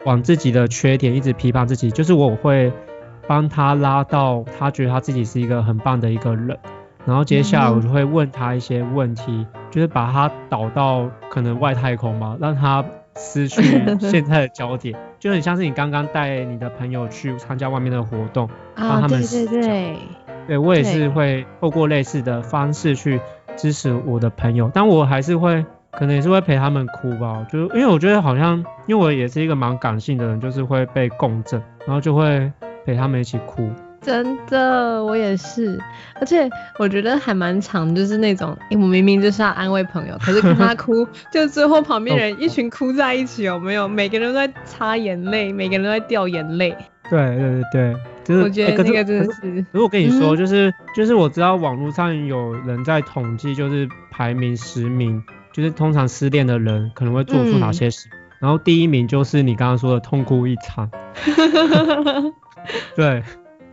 [0.05, 2.73] 往自己的缺点一直批判自己，就是我会
[3.27, 6.57] 帮他拉到他觉得他自己是一个很棒的一个人。
[7.07, 12.85] 然后接下来我就会问他一些问题，就是把他导到可能外太空嘛，让他
[13.17, 13.63] 失去
[14.01, 19.97] 现在的焦点，就很像是你刚刚带你的朋友去参加外面的活动，帮他们对对对，
[20.49, 23.21] 对我也是会透过类似的方式去
[23.57, 32.53] 支持我的朋友，但我还是会可能也是会陪他们哭吧，就是因为我觉得好像因为我也是一个蛮感性的人，就是会被共振，然后就会
[32.85, 33.71] 陪他们一起哭。
[34.07, 35.77] 真的，我也是，
[36.21, 43.89] 而且我觉得还蛮长，就是那种，我明明就是要安慰朋友，可是看他哭， 就最后旁边人一群哭在一起，有没有？
[43.89, 46.73] 每个人都在擦眼泪，每个人都在掉眼泪。
[47.11, 49.67] 对对对对，就是我觉得这个真的是。
[49.73, 55.21] 如果跟你说，就是就是我知道网络上有人在统计，就是排名十名，
[55.53, 60.89] 就是通常失恋的人可能会做出哪些事，然后第一名就是你刚刚说的痛哭一场。
[62.95, 63.23] 对。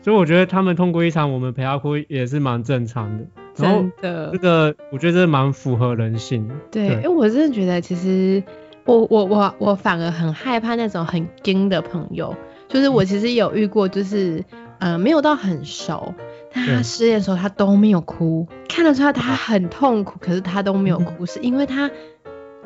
[0.03, 3.25] 所以我觉得他们痛过一场，我们陪他哭也是蛮正常的。
[3.55, 6.45] 真的，这个我觉得蛮符合人性。
[6.69, 8.43] 对，因为我真的觉得，其实
[8.83, 12.35] 我我我我反而很害怕那种很硬的朋友。
[12.67, 14.43] 就是我其实有遇过，就是
[14.79, 16.13] 呃没有到很熟，
[16.53, 21.89] 但他失恋的时候他都没有哭，看得出来他很痛苦，可是他都没有 哭，是因为他。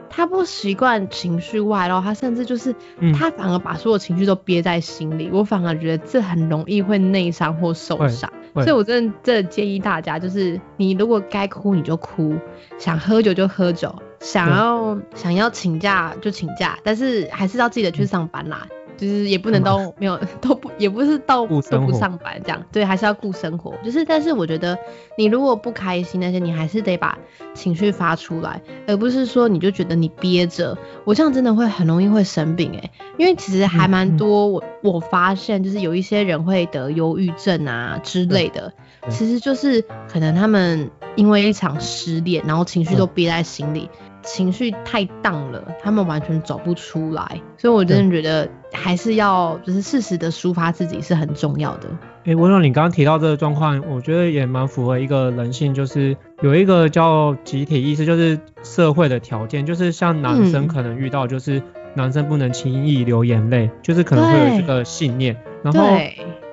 [0.10, 2.74] 他不习惯情绪外露，他甚至就是
[3.18, 5.30] 他反而把所有情绪都憋在心里。
[5.32, 12.36] 我反而觉得这很容易会内伤或受伤，所以我真的真的建议大家，就是你如果该哭你就哭，
[12.78, 18.68] 想喝酒就喝酒，想要想要请假就请假，但是还是要记得去上班啦。
[18.98, 23.74] 就是也不能都没有 都不也不是到都不上班这样，对，还是要顾生活。
[23.84, 24.78] 就是但是我觉得
[25.18, 27.18] 你如果不开心那些，你还是得把
[27.54, 32.92] 情绪发出来，而不是说你就觉得你憋着，我这样真的会很容易会生病哎。
[33.18, 38.74] 因为其实还蛮多我我发现就是有一些人会得忧郁症啊之类的，
[39.10, 43.90] 其实就是可能他们因为一场失恋，然后情绪都憋在心里。
[44.28, 51.88] 情绪太荡了，他们完全走不出来，所以我真的觉得还是要就是适时的抒发自己是很重要的。
[52.26, 65.38] 哎，温柔，你刚刚提到这个状况，我觉得也蛮符合一个人性，就是有一个叫集体意识，就是社会的条件，就是像男生可能遇到，就是男生不能轻易流眼泪，就是可能会有这个信念。
[65.64, 65.98] 然后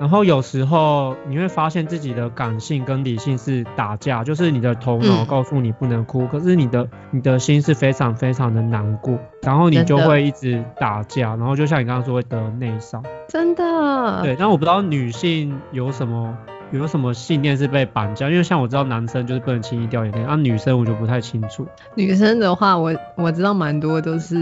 [0.00, 13.05] 然后有时候你会发现自己的感性跟理性是打架，就是你的头脑告诉你不能哭，可是你的你的心是非常非常的难过，然后你就会一直打架，然后就像你刚刚说会得内伤。
[13.28, 14.22] 真的。
[14.22, 16.36] 对，但我不知道女性有什么。
[16.70, 18.28] 有什么信念是被绑架？
[18.28, 21.64] 因为像我知道男生就是不能轻易掉眼泪，啊，女生我就不太清楚。
[21.94, 24.34] 女生的话，我我知道蛮多都是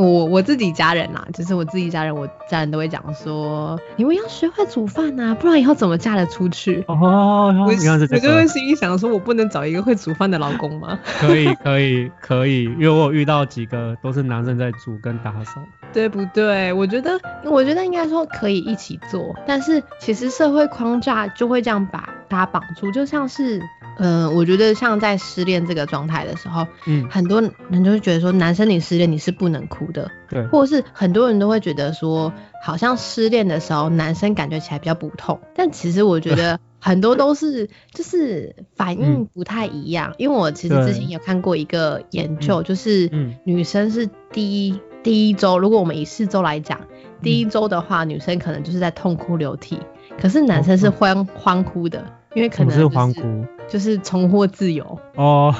[0.00, 6.84] 我我自己家人啦，就是我自己家人，我家人都会讲说，你们要学会煮饭呐，不然以后怎么嫁得出去？
[6.88, 10.98] 哦，我我就会心里想说，我不能找一个会煮饭的老公吗？
[11.20, 15.60] 可以可以可以，因为我遇到几个都是男生在煮跟打扫。
[15.92, 16.72] 对不对？
[16.72, 23.60] 我觉得，我觉得应该说可以一起做，但是其实社会框架就会这样把他绑住，就像是，
[24.00, 32.32] 呃，我觉得像在失恋这个状态的时候，嗯，很多人就会觉得说，男生你失恋你是不能哭的，对，或者是很多人都会觉得说，
[32.62, 43.10] 好像失恋的时候男生感觉起来比较不痛，但其实我觉得 很多都是就是反应不太一样，因为我其实之前有看过一个研究，就是
[43.44, 44.80] 女生是第一。
[45.02, 46.78] 第一周，如果我们以四周来讲，
[47.22, 49.78] 第一周的话，女生可能就是在痛哭流涕，
[50.20, 53.22] 可是男生是欢欢哭的，因为可能是欢哭，
[53.70, 55.00] 就是重获自由。
[55.14, 55.54] 哦，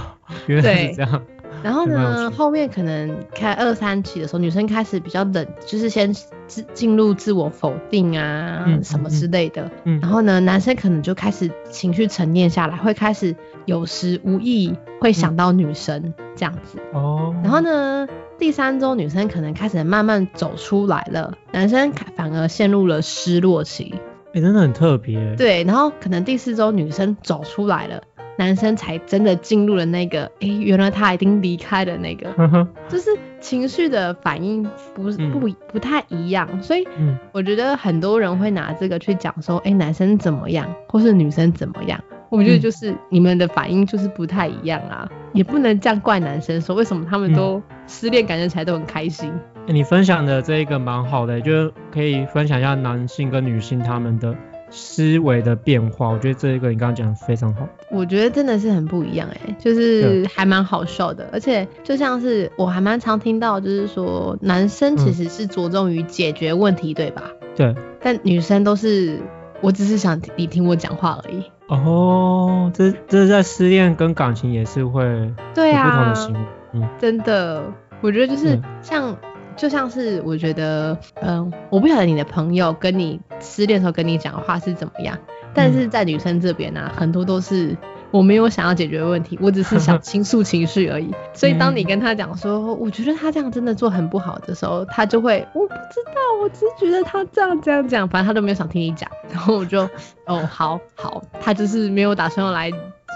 [0.46, 1.22] 原来是这样。
[1.62, 6.12] 然后呢，后面可能开二三期的时候，女生开始比较冷，就是先
[6.46, 9.70] 自进入自我否定啊什么之类的。
[9.84, 10.00] 嗯。
[10.00, 13.36] 然后呢，男生可能就开始情绪沉淀下来，会开始
[13.66, 16.78] 有时无意会想到女生这样子。
[16.92, 17.34] 哦。
[17.42, 18.06] 然后呢？
[18.38, 23.94] 第三周，女生可能开始慢慢走出来了，男生反而陷入了失落期。
[24.32, 25.34] 哎，真的很特别。
[25.36, 28.02] 对，然后可能第四周女生走出来了，
[28.38, 33.10] 男生才真的进入了那个，哎，原来他已经离开了那个，就是
[33.40, 34.62] 情绪的反应
[34.94, 36.86] 不不不太一样，所以
[37.32, 42.00] 我觉得很多人会拿这个去讲说，哎，男生怎么样，或是女生怎么样。
[42.28, 49.32] 我觉得就是你们的反应就是不太一样啊，也不能这样怪男生说为什么他们都失恋感觉起来都很开心。
[49.66, 54.34] 你分享的这一个蛮好的，就是可以分享一下男性跟女性他们的
[54.70, 56.08] 思维的变化。
[56.08, 57.68] 我觉得这一个你刚刚讲的非常好。
[57.90, 67.22] 我觉得真的是很不一样哎，就是还蛮好笑的，而且就像是我还蛮常听到，就是说男生其实是着重于解决问题，对吧？
[67.54, 67.74] 对。
[68.00, 69.20] 但女生都是，
[69.60, 71.44] 我只是想你听我讲话而已。
[71.68, 76.40] 哦，这这在失恋跟感情也是会对啊不同的行为，
[76.72, 77.62] 嗯，真的，
[78.00, 79.16] 我觉得就是像
[79.60, 85.18] 就像是我觉得，嗯，我不晓得你的朋友跟你失恋的时候跟你讲的话是怎么样，
[85.52, 87.76] 但是在女生这边呢，很多都是。
[88.12, 91.14] 我没有想要解决问题，我只是想 倾诉情绪而已。
[91.32, 99.08] 所以当你跟他讲说，我觉得他这样真的做很不好的时候，他就会我不知道，我只是觉得他这样这样讲，反正他都没有想听你讲。
[99.30, 99.88] 然后我就
[100.26, 102.72] 哦，好好，他就是没有打算要来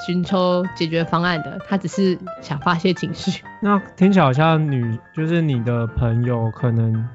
[0.07, 3.43] 寻求解决方案的，他只是想发泄情绪。
[3.61, 7.07] 那听起来好像女就是你的朋友可能。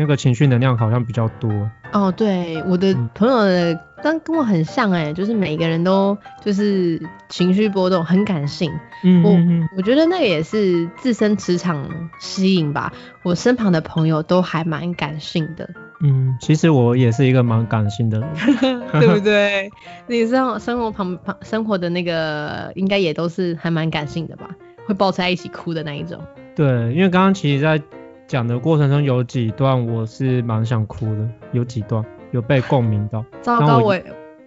[0.00, 1.50] 那个情绪能量好像比较多
[1.92, 8.70] 哦，对，我的朋友的跟跟我很像哎，就是每个人都就是情绪波动，很感性。
[9.02, 12.92] 嗯，我我觉得那个也是自身磁场吸引吧。
[13.24, 15.68] 我身旁的朋友都还蛮感性的。
[16.00, 18.28] 嗯，其实我也是一个蛮感性的人，
[19.00, 19.70] 对不对？
[20.06, 24.48] 你知道生活旁旁生活的那个应该也都是还蛮感性的吧？
[24.86, 26.20] 会抱在一起哭的那一种。
[26.54, 27.80] 对，因为刚刚其实，在
[28.26, 33.24] 讲的过程中有几段我是蛮想哭的，有几段有被共鸣到。
[33.42, 33.98] 糟糕，我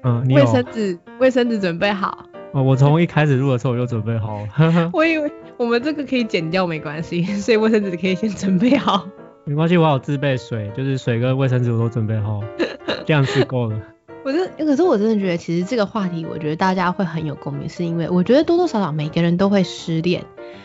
[0.04, 2.26] 嗯，卫生纸卫生纸准备好。
[2.54, 4.90] 哦，我从一开始录的时候我就准备好了。
[4.94, 9.08] 我以为我们这个可以剪掉没关系，所以卫生纸可以先准备好。
[9.44, 12.42] 没关系，我有自备水，就是水跟卫生纸我都准备好，
[13.06, 13.80] 这样子够了。
[14.24, 20.24] 我是，可是我真的觉得其实这个话题，我觉得大家会很有共鸣，是因为我觉得多多少少每个人都会失恋。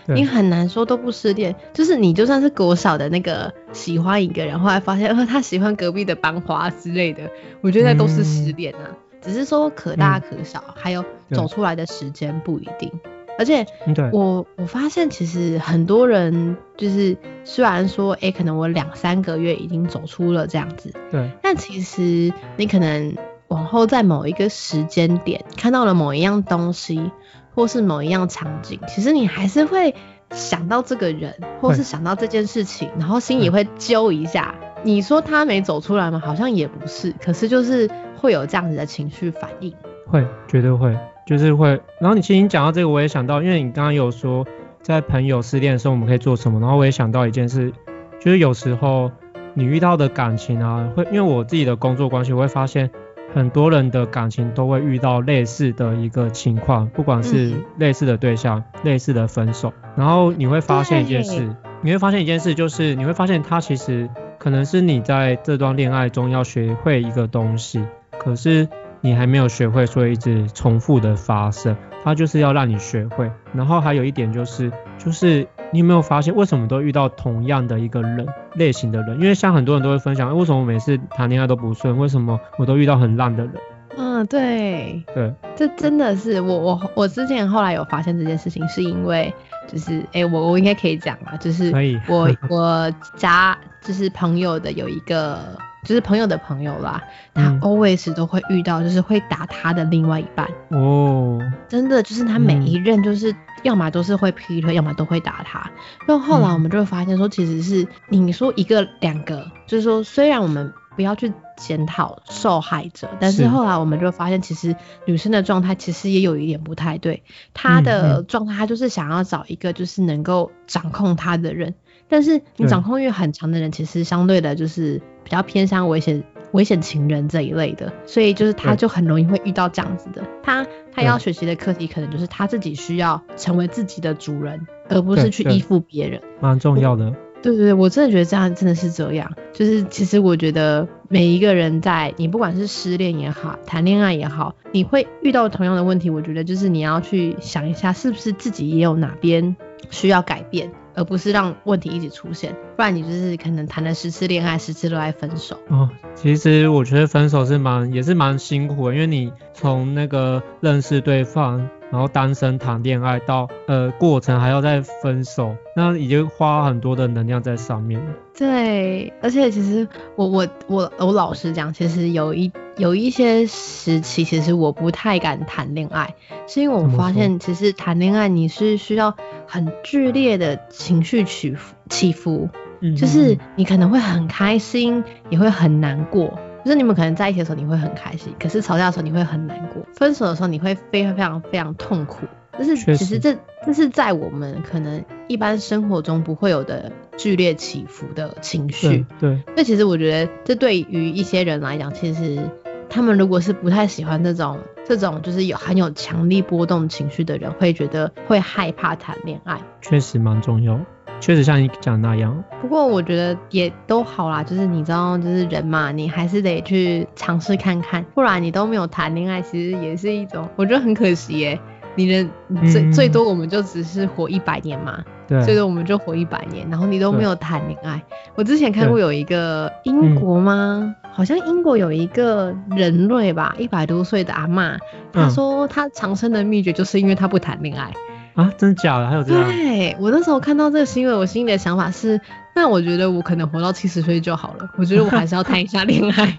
[0.08, 7.30] 你很难说都不失恋，就是你就算是国小的那个喜欢一个人，后来发现呃他喜欢隔壁的班花之类的，
[7.62, 12.92] 我觉得都是失恋啊，只是说可大可小，还有走出来的时间不一定。
[13.39, 13.66] 而且
[14.12, 23.16] 我我发现其实很多人就是虽然说哎可能我两三个月已经走出了这样子，对，但其实你可能
[23.49, 27.11] 往后在某一个时间点看到了某一样东西。
[27.57, 29.95] 或是某一样场景，其实你还是会
[30.30, 31.32] 想到这个人，
[31.62, 34.55] 或是想到这件事情，然后心里会揪一下。
[34.82, 36.20] 你说他没走出来吗？
[36.22, 39.72] 好像也不是，可是就是会有这样子的情绪反应。
[40.07, 40.95] 会，绝对会，
[41.26, 41.68] 就是会。
[42.00, 44.46] 然后你其实你讲到这个，我也想到，因为你刚刚有说
[44.80, 47.72] 在朋友失恋的时候我们可以做什么，然后我也想到一件事，
[48.20, 49.10] 就是有时候
[49.52, 52.90] 你遇到的感情啊，会因为我自己的工作关系，我会发现
[53.34, 64.08] 很多人的感情都会遇到类似的一个情况，不管是类似的对象、类似的分手，然后你会发现一件事，你会发现一件事，就是你会发现他其实
[64.38, 67.82] 可能是你在这段恋爱中要学会一个东西，
[68.18, 68.68] 可是
[69.07, 73.30] 你还没有学会，所以一直重复的发生，他就是要让你学会。
[73.54, 78.26] 然后还有一点就是，就是你有没有发现，为什么都遇到同样的一个人？
[78.54, 81.96] 类型的人，因为像很多人都会分享，为什么我每次谈恋爱都不顺？
[81.96, 83.52] 为什么我都遇到很烂的人？
[83.96, 89.32] 嗯，对，对，这真的是我我我之前后来有发现这件事情，是因为
[89.68, 91.72] 就是哎，我我应该可以讲啊，就是
[92.09, 95.38] 我我家就是朋友的有一个。
[95.87, 100.47] 就是朋友的朋友啦，他 always 都会遇到，就是会打他的另外一半。
[100.68, 105.70] 哦，真的就是他每一任就是要么都是会劈腿，要么都会打他。
[106.07, 114.74] 那后后来我们就会发现说，其实是你说一个两个，就是说虽然我们不要去检讨受害者，但是后来我们就发现，其实
[115.05, 117.22] 女生的状态其实也有一点不太对，
[117.55, 121.74] 她的状态她就是想要找一个就是能够掌控她的人。
[122.09, 126.22] 但是你掌控欲很强的人，其实相对的就是比较偏向危险、
[126.52, 130.22] 危险情人这一类的，所以就是他就很容易会遇到这样子的。
[130.40, 136.22] 他他要学习的课题，可能就是他自己需要成为自己的主人，而不是去依附别人。
[136.40, 137.12] 蛮重要的。
[137.42, 139.32] 对对对，我真的觉得这样真的是这样。
[139.52, 146.08] 就是其实我觉得每一个人在你不管是失恋也好，谈恋爱也好，你会遇到同样的问题。
[146.08, 149.56] 我觉得就是你要去想一下，是不是自己也有哪边
[149.90, 150.70] 需要改变。
[150.97, 155.57] 而不是让问题一直出现，不然你就是可能谈了十次恋爱，十次都在分手。
[155.68, 161.68] 哦，其实我觉得分手是蛮也是蛮辛苦的，因为你从那个认识对方。
[161.88, 168.11] 然后单身谈恋爱到呃过程还要再分手，那已经花很多的能量在上面了。
[168.36, 169.86] 对，而且其实
[170.16, 176.14] 我我我我老实讲，其实有一有一些时期，其实我不太敢谈恋爱，
[176.46, 179.16] 是因为我发现其实谈恋爱你是需要
[179.46, 182.50] 很剧烈的情绪起伏起伏，
[182.98, 186.38] 就是你可能会很开心，也会很难过。
[186.66, 192.26] 就是你们可能在一起的时候你会很开心，可是吵架的时候你会很难过，分手的时候你会非常非常非常痛苦。
[192.58, 199.04] 就是其实这这是在我们可能一般生活中不会有的剧烈起伏的情绪。
[199.20, 199.42] 对。
[199.54, 202.50] 那其实我觉得这对于一些人来讲，其实
[202.89, 209.61] 他们如果是不太喜欢这种这种就是有很有强力波动情绪的人，会觉得会害怕谈恋爱。
[209.80, 210.78] 确实蛮重要。
[211.18, 221.59] 确实像你讲那样，不过我觉得也都好啦，就是你知道，就是人嘛，你还是得去尝试看看，不然你都没有谈恋爱，其实也是一种，我觉得很可惜耶。
[221.95, 222.28] 你的
[222.70, 228.03] 最最多我们就只是活一百年嘛，对，最多我们就活一百年，然后你都没有谈恋爱。
[228.34, 230.95] 我之前看过有一个英国吗？
[231.16, 234.76] 好像英国有一个人类吧，一百多岁的阿妈，
[235.14, 237.90] 她说她长生的秘诀就是因为她不谈恋爱。
[238.34, 239.08] 啊，真的假的？
[239.08, 239.48] 还有这样？
[239.48, 242.20] 对我那时候看到这个新闻，我心里的想法是，
[242.54, 244.68] 那我觉得我可能活到七十岁就好了。
[244.76, 246.38] 我觉得我还是要谈一下恋爱，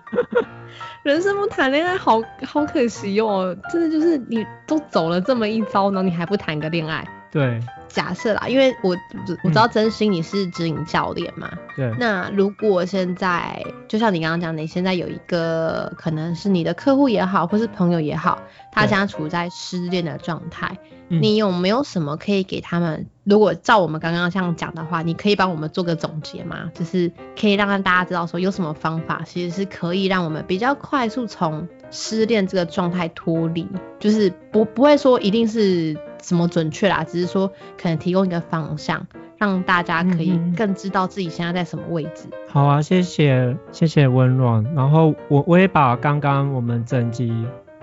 [1.02, 7.04] 人生不谈恋爱好好可惜哦，真的就是你都走了这么一遭呢，你还不谈个恋爱？
[7.32, 7.60] 对。
[7.88, 8.96] 假设啦，因为我
[9.44, 11.92] 我知道真心你是指引教练嘛，对。
[11.98, 18.40] 那如果现在就像你刚刚讲，你现在有一个可能是你的客户也好，或是朋友也好，
[18.72, 23.08] 他现在处在失恋的状态，你有没有什么可以给他们？
[23.24, 26.70] 如果照我们刚刚这样讲的话，你可以帮我们做个总结吗？
[26.76, 33.68] 就是可以让大家知道说有什么方法，其实是可以让我们比较快速从失恋这个状态脱离，
[33.98, 35.98] 就是不不会说一定是。
[36.22, 37.04] 什么准确啦？
[37.04, 37.52] 只是说
[37.82, 39.06] 可能提供一个方向，
[39.38, 42.28] 让大家可以更知道自己现在在什么位置。
[42.50, 44.64] 好啊，谢谢谢谢温暖。
[44.76, 47.32] 然后我我也把刚刚我们整集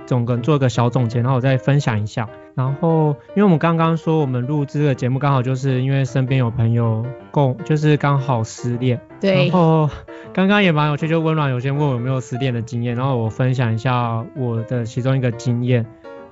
[0.07, 2.29] 总跟做一个小总结，然后我再分享一下。
[2.55, 9.01] 然后因为我们刚刚说我们录制的节目刚好就是因为身边有朋友共就是刚好失恋。
[9.21, 9.49] 对。
[9.49, 9.91] 然后
[10.33, 15.85] 刚刚也蛮有趣，就温暖有先问我有没有失恋的经验，然后我分享一下我的其中一个经验。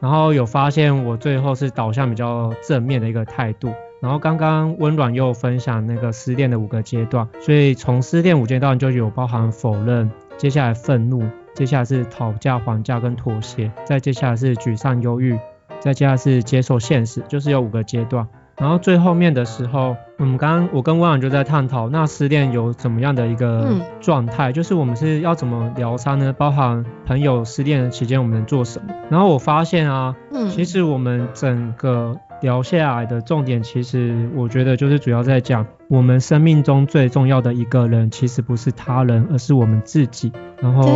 [0.03, 3.73] 然后有发现我最后是导向比较正面的一个态度。
[4.01, 11.23] 然后刚刚温暖又分享那个失恋的五个阶段，所以从失恋五阶段就有包含否认，接下来愤怒，
[11.55, 15.39] 接下来是讨价还价跟妥协，再接下来是沮丧忧郁，
[15.79, 18.27] 再接下来是接受现实，就是有五个阶段。
[18.63, 26.33] 然后最后面的时候，我们刚刚我跟汪洋就在探讨，那失恋有怎么样的一个状态，就是我们是要怎么疗伤呢？
[26.33, 28.95] 包含朋友失恋的期间我们能做什么？
[29.11, 30.15] 然后我发现啊，
[30.49, 40.31] 其实我们整个聊下来的重点，其实我觉得就是主要在讲，我们生命中最重要的一个人，其实不是他人，而是我们自己。
[40.61, 40.89] 然后。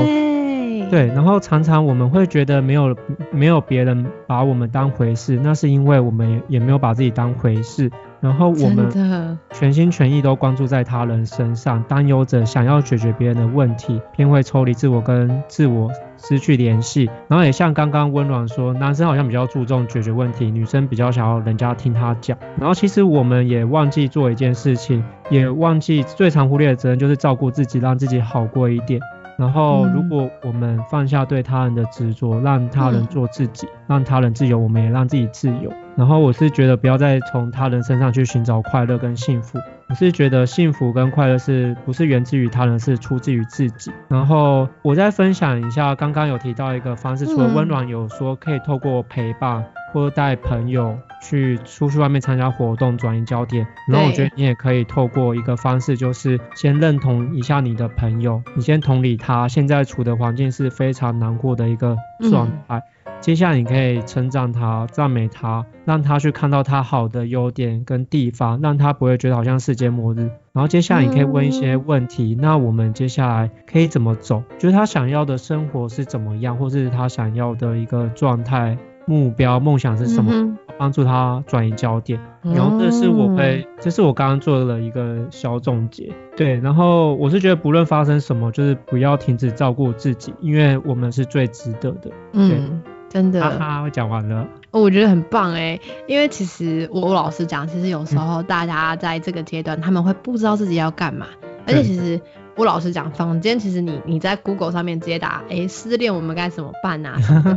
[0.91, 2.97] 对，然后常常我们会觉得没有
[3.33, 7.91] 没有别人把我们当回事，那是因为我们也没有把自己当回事。
[8.19, 17.09] 然后我们全心全意都关注在他人身上，担忧着想要解决别人的问题，便会抽离自我跟自我失去联系。
[17.29, 22.37] 然后也像刚刚温暖说，男生好像比较注重解决问题，女生比较想要人家听他讲。
[22.59, 28.99] 然后其实我们也忘记做一件事情，也忘记最常忽略的责任就是照顾自己，让自己好过一点。
[29.39, 35.71] 然后，如果我们放下对他人的执着，让他人做自己，让他人自由，我们也让自己自由。
[35.97, 39.59] 然后，我是觉得不要再从他人身上去寻找快乐跟幸福。
[39.89, 43.93] 我是觉得幸福跟快乐是不是源自于他人，是出自于自己。
[44.09, 49.65] 然后，我再分享一下，刚刚有提到一个方式，除了温暖，有说可以透过陪伴。
[49.93, 53.67] 或带朋友去出去外面参加活动，转移焦点。
[53.91, 61.97] 然后我觉得你也可以透过一个方式，就是先认同一下你的朋友，你先同理他现在处的环境是非常难过的一个
[62.29, 62.83] 状态。
[63.27, 70.31] 接下来你可以称赞他，赞美他，让他去看到他好的优点跟地方，让他不会觉得好像世界末日。
[70.53, 74.45] 然后接下来你可以问一些问题，那我们接下来可以怎么走？
[74.59, 78.79] 就是他想要的生活是怎么样，或是他想要的一个状态。
[79.09, 80.57] 目标梦想是什么？
[80.79, 82.21] 帮助他转移焦点。
[82.43, 86.13] 然后这是我会，这是我刚刚做了一个小总结。
[86.37, 92.11] 对，然后我是觉得不论发生什么，就是不要停止照顾自己，因为我们是最值得的。
[92.33, 93.41] 嗯，真的。
[93.41, 94.47] 哈哈，我讲完了。
[94.71, 101.27] 我觉得很棒哎，因为其实我老实讲，其实有时候大家在这个阶段，他们会不知道自己要干嘛，
[101.67, 102.21] 而且其实。
[102.59, 107.15] 我老实讲，坊间其实你你在 Google 上面直接打，哎，失恋我们该怎么办啊？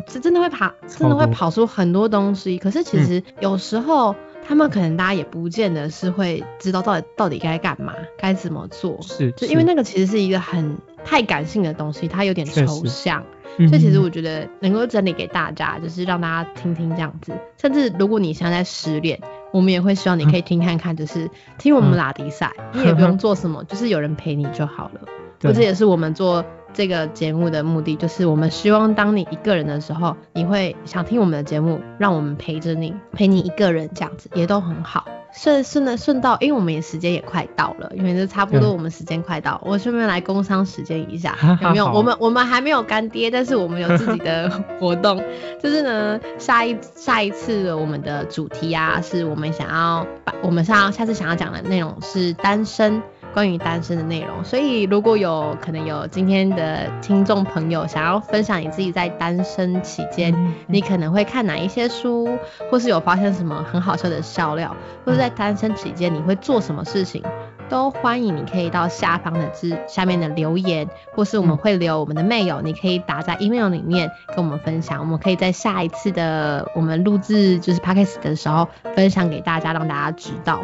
[0.10, 2.58] 是 真的会跑，真的会跑出很多东西。
[2.58, 4.14] 可是其实有时候
[4.50, 8.97] 他们可能大家也不见得是会知道到底到底该干嘛，该怎么做。
[9.04, 13.24] 是，就因为那个其实是一个很太感性的东西，它有点抽象。
[13.58, 17.32] 所以其实我觉得能够整理给大家，就是让大家听听这样子。
[17.62, 19.22] 甚至如果你现在失恋，
[19.52, 21.30] 我们也会希望你可以听看看，就是
[21.60, 25.02] 听我们拉迪赛，你也不用做什么，就是有人陪你就好了。
[25.39, 26.43] 这也是我们做
[26.74, 35.05] 这个节目的目的，就是我们希望当你一个人的时候，你会想听我们的节目，让我们陪着你，陪你一个人这样子，也都很好。
[35.32, 41.86] 顺顺的顺道，因为我们也时间也快到了，因为这差不多我们时间快到，我顺便来工商时间一下，有没有？
[41.91, 44.49] 我们我们还没有干爹，但是我们有自己的
[44.80, 45.24] 活动，
[45.61, 53.03] 就是呢，下一下一次我们的主题啊，是我们想要把我们上下次想要讲的内容是单身。
[53.34, 60.34] 关于单身的内容，所以如果有可能有今天的听众朋友想要分享你自己在单身期间，
[60.68, 62.28] 你可能会看哪一些书，
[62.70, 64.76] 或是有发现什么很好笑的笑料，
[65.06, 67.24] 或者在单身期间你会做什么事情，
[67.70, 80.64] 都欢迎你可以到下方的字下面的留言，或是我们会留我们的 mail，你可以打在 email 里面跟我们分享，我们可以在下一次的我们录制就是 podcast 的时候分享给大家，让大家知道。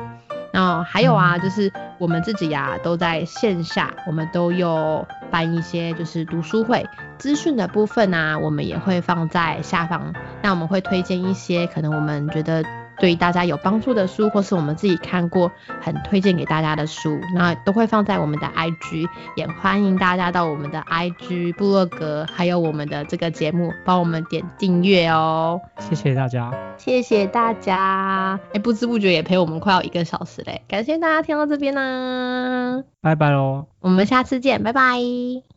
[0.56, 6.88] 那还有啊，就是我们自己呀，都在线下，我们都有办一些就是读书会，
[7.18, 10.14] 资讯的部分呢，我们也会放在下方。
[10.42, 12.64] 那我们会推荐一些可能我们觉得。
[13.00, 25.62] 对大家有帮助的书，或是我们自己看过很推荐给大家的书，那都会放在我们的 IG，也欢迎大家到我们的 IG 部落格，还有我们的这个节目，帮我们点订阅哦。
[25.80, 28.40] 谢谢大家，谢谢大家。
[28.54, 35.55] 哎，不知不觉也陪我们快要一个小时嘞，感谢大家听到这边呢，拜拜喽，我们下次见，拜拜。